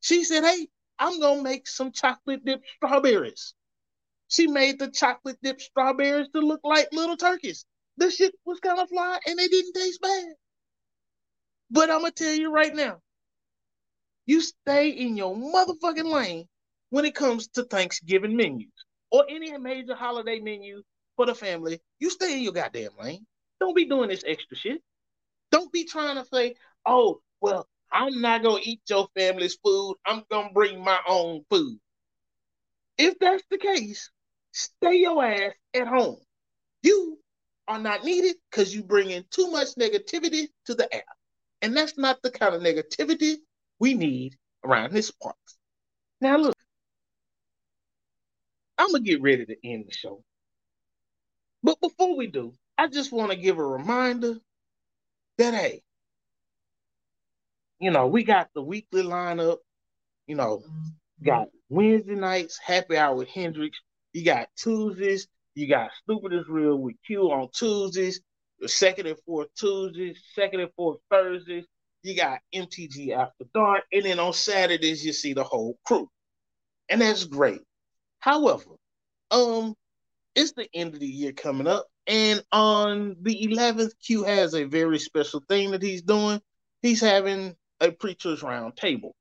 She 0.00 0.24
said, 0.24 0.44
Hey, 0.44 0.68
I'm 1.00 1.18
gonna 1.18 1.42
make 1.42 1.66
some 1.66 1.92
chocolate 1.92 2.44
dipped 2.44 2.68
strawberries. 2.76 3.54
She 4.28 4.46
made 4.46 4.78
the 4.78 4.90
chocolate 4.90 5.38
dipped 5.42 5.62
strawberries 5.62 6.28
to 6.34 6.40
look 6.40 6.60
like 6.62 6.92
little 6.92 7.16
turkeys. 7.16 7.64
The 7.96 8.10
shit 8.10 8.34
was 8.44 8.60
kind 8.60 8.78
of 8.78 8.88
fly 8.90 9.18
and 9.26 9.38
they 9.38 9.48
didn't 9.48 9.72
taste 9.72 10.00
bad. 10.02 10.34
But 11.70 11.90
I'm 11.90 12.00
gonna 12.00 12.12
tell 12.12 12.34
you 12.34 12.52
right 12.52 12.74
now, 12.74 13.00
you 14.26 14.42
stay 14.42 14.90
in 14.90 15.16
your 15.16 15.34
motherfucking 15.34 16.12
lane 16.12 16.46
when 16.90 17.06
it 17.06 17.14
comes 17.14 17.48
to 17.48 17.64
Thanksgiving 17.64 18.36
menus 18.36 18.68
or 19.10 19.24
any 19.28 19.56
major 19.56 19.94
holiday 19.94 20.38
menu 20.38 20.82
for 21.16 21.26
the 21.26 21.34
family. 21.34 21.80
You 21.98 22.10
stay 22.10 22.34
in 22.34 22.42
your 22.42 22.52
goddamn 22.52 22.90
lane. 23.00 23.26
Don't 23.58 23.74
be 23.74 23.86
doing 23.86 24.08
this 24.10 24.24
extra 24.26 24.56
shit. 24.56 24.82
Don't 25.50 25.72
be 25.72 25.84
trying 25.84 26.16
to 26.16 26.24
say, 26.26 26.54
oh, 26.86 27.20
well, 27.40 27.66
I'm 27.92 28.20
not 28.20 28.42
gonna 28.42 28.60
eat 28.62 28.82
your 28.88 29.08
family's 29.16 29.56
food. 29.64 29.96
I'm 30.06 30.22
gonna 30.30 30.52
bring 30.52 30.82
my 30.82 30.98
own 31.06 31.44
food. 31.50 31.78
If 32.98 33.18
that's 33.18 33.42
the 33.50 33.58
case, 33.58 34.10
stay 34.52 34.96
your 34.96 35.24
ass 35.24 35.54
at 35.74 35.88
home. 35.88 36.18
You 36.82 37.18
are 37.66 37.78
not 37.78 38.04
needed 38.04 38.36
because 38.50 38.74
you 38.74 38.82
bring 38.82 39.10
in 39.10 39.24
too 39.30 39.50
much 39.50 39.68
negativity 39.76 40.48
to 40.66 40.74
the 40.74 40.94
app. 40.94 41.04
And 41.62 41.76
that's 41.76 41.98
not 41.98 42.22
the 42.22 42.30
kind 42.30 42.54
of 42.54 42.62
negativity 42.62 43.36
we 43.78 43.94
need 43.94 44.36
around 44.64 44.92
this 44.92 45.10
park. 45.10 45.36
Now 46.20 46.36
look, 46.36 46.56
I'm 48.78 48.92
gonna 48.92 49.04
get 49.04 49.22
ready 49.22 49.46
to 49.46 49.56
end 49.66 49.86
the 49.88 49.92
show. 49.92 50.22
But 51.62 51.80
before 51.80 52.16
we 52.16 52.26
do, 52.26 52.54
I 52.78 52.88
just 52.88 53.12
want 53.12 53.30
to 53.30 53.36
give 53.36 53.58
a 53.58 53.64
reminder 53.64 54.36
that 55.38 55.54
hey, 55.54 55.82
you 57.80 57.90
know, 57.90 58.06
we 58.06 58.22
got 58.22 58.48
the 58.54 58.62
weekly 58.62 59.02
lineup. 59.02 59.58
You 60.26 60.36
know, 60.36 60.62
got 61.24 61.48
Wednesday 61.68 62.14
nights, 62.14 62.58
happy 62.62 62.96
hour 62.96 63.16
with 63.16 63.28
Hendrix. 63.28 63.78
You 64.12 64.24
got 64.24 64.48
Tuesdays, 64.56 65.26
you 65.54 65.68
got 65.68 65.90
Stupid 66.02 66.32
is 66.32 66.48
Real 66.48 66.76
with 66.76 66.96
Q 67.06 67.30
on 67.32 67.48
Tuesdays. 67.52 68.20
The 68.60 68.68
second 68.68 69.06
and 69.06 69.18
fourth 69.26 69.48
Tuesdays, 69.58 70.18
second 70.34 70.60
and 70.60 70.70
fourth 70.76 70.98
Thursdays. 71.10 71.64
You 72.02 72.16
got 72.16 72.40
MTG 72.54 73.12
After 73.12 73.44
Dark. 73.54 73.82
And 73.92 74.04
then 74.04 74.18
on 74.18 74.32
Saturdays, 74.32 75.04
you 75.04 75.12
see 75.12 75.32
the 75.32 75.44
whole 75.44 75.78
crew. 75.84 76.08
And 76.88 77.00
that's 77.00 77.24
great. 77.24 77.60
However, 78.20 78.70
um, 79.30 79.74
it's 80.34 80.52
the 80.52 80.68
end 80.74 80.94
of 80.94 81.00
the 81.00 81.06
year 81.06 81.32
coming 81.32 81.66
up. 81.66 81.86
And 82.06 82.42
on 82.52 83.16
the 83.22 83.46
11th, 83.46 83.92
Q 84.04 84.24
has 84.24 84.54
a 84.54 84.64
very 84.64 84.98
special 84.98 85.42
thing 85.48 85.70
that 85.72 85.82
he's 85.82 86.02
doing. 86.02 86.40
He's 86.82 87.00
having 87.00 87.54
a 87.80 87.90
preacher's 87.90 88.42
round 88.42 88.76
table. 88.76 89.14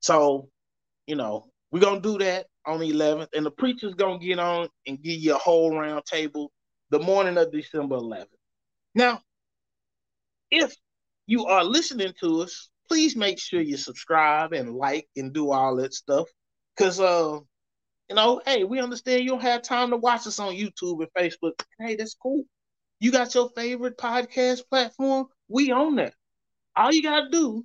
So, 0.00 0.48
you 1.06 1.16
know, 1.16 1.46
we're 1.70 1.80
to 1.80 2.00
do 2.00 2.18
that 2.18 2.46
on 2.66 2.80
the 2.80 2.92
11th. 2.92 3.28
And 3.34 3.44
the 3.44 3.50
preacher's 3.50 3.94
to 3.94 4.18
get 4.18 4.38
on 4.38 4.68
and 4.86 5.02
give 5.02 5.20
you 5.20 5.34
a 5.34 5.38
whole 5.38 5.76
round 5.76 6.04
table 6.04 6.52
the 6.90 6.98
morning 6.98 7.36
of 7.38 7.52
December 7.52 7.96
11th. 7.96 8.26
Now, 8.94 9.20
if 10.50 10.74
you 11.26 11.46
are 11.46 11.64
listening 11.64 12.12
to 12.20 12.42
us, 12.42 12.68
please 12.88 13.16
make 13.16 13.38
sure 13.38 13.60
you 13.60 13.76
subscribe 13.76 14.52
and 14.52 14.74
like 14.74 15.08
and 15.16 15.32
do 15.32 15.50
all 15.50 15.76
that 15.76 15.92
stuff. 15.92 16.28
Cause 16.78 17.00
uh, 17.00 17.38
you 18.08 18.14
know, 18.14 18.40
hey, 18.46 18.64
we 18.64 18.80
understand 18.80 19.24
you 19.24 19.30
don't 19.30 19.42
have 19.42 19.62
time 19.62 19.90
to 19.90 19.96
watch 19.96 20.26
us 20.26 20.38
on 20.38 20.54
YouTube 20.54 21.00
and 21.00 21.12
Facebook. 21.16 21.60
Hey, 21.80 21.96
that's 21.96 22.14
cool. 22.14 22.44
You 23.00 23.10
got 23.10 23.34
your 23.34 23.50
favorite 23.50 23.98
podcast 23.98 24.62
platform, 24.70 25.26
we 25.48 25.72
own 25.72 25.96
that. 25.96 26.14
All 26.76 26.92
you 26.92 27.02
gotta 27.02 27.30
do, 27.30 27.64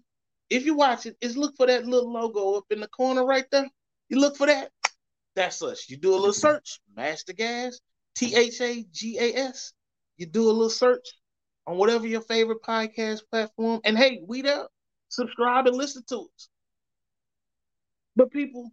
if 0.50 0.66
you 0.66 0.76
watch 0.76 1.06
it, 1.06 1.18
is 1.22 1.38
look 1.38 1.56
for 1.58 1.68
that 1.68 1.86
little 1.86 2.12
logo 2.12 2.56
up 2.56 2.66
in 2.70 2.80
the 2.80 2.88
corner 2.88 3.26
right 3.26 3.46
there. 3.52 3.70
You 4.10 4.20
look 4.20 4.38
for 4.38 4.48
that. 4.48 4.72
That's 5.36 5.62
us. 5.62 5.90
You 5.90 5.98
do 5.98 6.14
a 6.14 6.18
little 6.18 6.34
search, 6.34 6.80
Master 6.96 7.34
Gas, 7.34 7.80
T 8.16 8.36
H 8.36 8.62
A 8.62 8.84
G 8.92 9.18
A 9.20 9.34
S. 9.50 9.74
You 10.18 10.26
do 10.26 10.44
a 10.44 10.52
little 10.52 10.70
search 10.70 11.08
on 11.68 11.78
whatever 11.78 12.08
your 12.08 12.22
favorite 12.22 12.62
podcast 12.64 13.22
platform. 13.32 13.82
And 13.84 13.98
hey, 13.98 14.22
we 14.26 14.42
there. 14.42 14.68
Subscribe 15.10 15.68
and 15.68 15.76
listen 15.76 16.04
to 16.10 16.20
us. 16.20 16.50
But 18.16 18.32
people, 18.32 18.72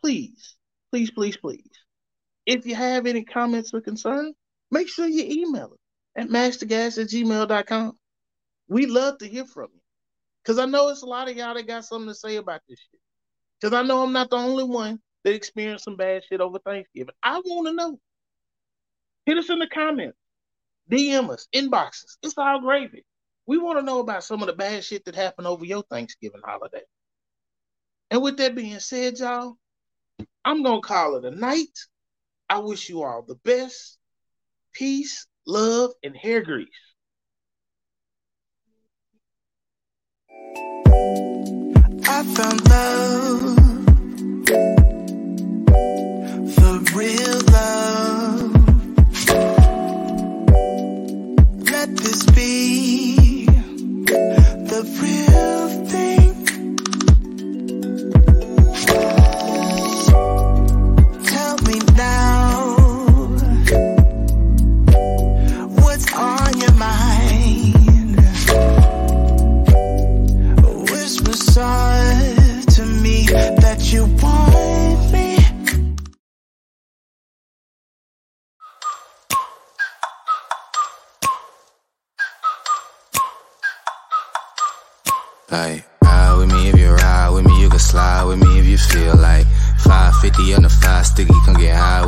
please, 0.00 0.56
please, 0.90 1.10
please, 1.10 1.36
please, 1.36 1.70
if 2.46 2.66
you 2.66 2.74
have 2.74 3.06
any 3.06 3.24
comments 3.24 3.72
or 3.72 3.80
concerns, 3.80 4.34
make 4.70 4.88
sure 4.88 5.06
you 5.06 5.24
email 5.24 5.72
us 5.72 5.78
at 6.16 6.28
mastergas 6.28 7.00
at 7.00 7.08
gmail.com. 7.08 7.98
We 8.68 8.86
love 8.86 9.18
to 9.18 9.28
hear 9.28 9.44
from 9.44 9.68
you. 9.72 9.80
Because 10.42 10.58
I 10.58 10.66
know 10.66 10.88
it's 10.88 11.02
a 11.02 11.06
lot 11.06 11.28
of 11.28 11.36
y'all 11.36 11.54
that 11.54 11.66
got 11.66 11.84
something 11.84 12.08
to 12.08 12.14
say 12.14 12.36
about 12.36 12.62
this 12.68 12.78
shit. 12.78 13.00
Because 13.60 13.74
I 13.74 13.82
know 13.82 14.02
I'm 14.02 14.12
not 14.12 14.30
the 14.30 14.36
only 14.36 14.64
one 14.64 15.00
that 15.24 15.34
experienced 15.34 15.84
some 15.84 15.96
bad 15.96 16.22
shit 16.28 16.40
over 16.40 16.58
Thanksgiving. 16.58 17.14
I 17.22 17.38
want 17.38 17.68
to 17.68 17.72
know. 17.74 17.98
Hit 19.26 19.38
us 19.38 19.50
in 19.50 19.60
the 19.60 19.68
comments. 19.68 20.18
DM 20.90 21.30
us, 21.30 21.46
inboxes. 21.54 22.16
It's 22.22 22.36
all 22.36 22.60
gravy. 22.60 23.04
We 23.46 23.58
want 23.58 23.78
to 23.78 23.84
know 23.84 24.00
about 24.00 24.24
some 24.24 24.40
of 24.42 24.46
the 24.46 24.52
bad 24.52 24.84
shit 24.84 25.04
that 25.04 25.14
happened 25.14 25.46
over 25.46 25.64
your 25.64 25.84
Thanksgiving 25.88 26.40
holiday. 26.44 26.82
And 28.10 28.22
with 28.22 28.36
that 28.38 28.54
being 28.54 28.78
said, 28.80 29.18
y'all, 29.18 29.56
I'm 30.44 30.62
going 30.62 30.82
to 30.82 30.86
call 30.86 31.16
it 31.16 31.24
a 31.24 31.30
night. 31.30 31.78
I 32.48 32.58
wish 32.58 32.88
you 32.88 33.02
all 33.02 33.22
the 33.22 33.36
best. 33.36 33.96
Peace, 34.72 35.26
love, 35.46 35.92
and 36.02 36.16
hair 36.16 36.42
grease. 36.42 36.68
I 42.04 42.24
found 42.34 42.60
love, 42.68 43.56
the 46.56 46.72
real 46.94 47.40
love. 47.52 48.52
Let 51.70 51.88
this 51.96 52.22
be 52.30 53.46
the 53.46 54.82
real 55.00 55.61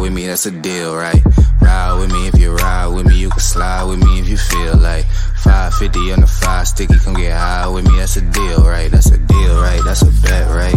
with 0.05 0.13
me, 0.13 0.27
that's 0.27 0.45
a 0.45 0.51
deal, 0.51 0.95
right? 0.95 1.23
Ride 1.63 1.97
with 1.99 2.13
me 2.13 2.27
if 2.29 2.39
you 2.39 2.53
ride 2.53 2.89
with 2.89 3.07
me, 3.07 3.17
you 3.17 3.31
can 3.31 3.41
slide 3.41 3.85
with 3.85 4.05
me 4.05 4.21
if 4.21 4.29
you 4.29 4.37
feel 4.37 4.77
like 4.77 5.07
550 5.43 6.13
on 6.13 6.21
the 6.21 6.27
five 6.27 6.69
sticky, 6.69 6.99
come 6.99 7.15
get 7.15 7.33
high 7.33 7.67
with 7.69 7.89
me, 7.89 7.97
that's 7.97 8.17
a 8.17 8.21
deal, 8.21 8.65
right? 8.69 8.91
That's 8.91 9.11
a 9.11 9.17
deal, 9.17 9.57
right? 9.63 9.81
That's 9.83 10.03
a 10.03 10.13
bet, 10.21 10.47
right? 10.51 10.77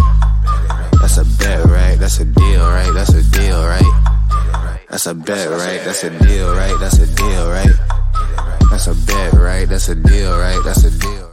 That's 1.02 1.18
a 1.18 1.26
bet, 1.26 1.66
right? 1.66 2.00
That's 2.00 2.20
a 2.20 2.26
deal, 2.26 2.62
right? 2.62 2.94
That's 2.94 3.14
a 3.14 3.24
deal, 3.24 3.68
right? 3.68 4.86
That's 4.90 5.06
a 5.08 5.14
bet, 5.14 5.50
right? 5.50 5.82
That's 5.84 6.04
a 6.06 6.10
deal, 6.24 6.56
right? 6.56 6.78
That's 6.80 7.00
a 7.00 7.08
deal, 7.14 7.50
right? 7.52 7.76
That's 8.72 8.88
a 8.88 8.96
bet, 8.96 9.34
right? 9.34 9.68
That's 9.68 9.90
a 9.90 9.96
deal, 9.96 10.40
right? 10.40 10.62
That's 10.64 10.86
a 10.86 10.92
deal. 10.98 11.27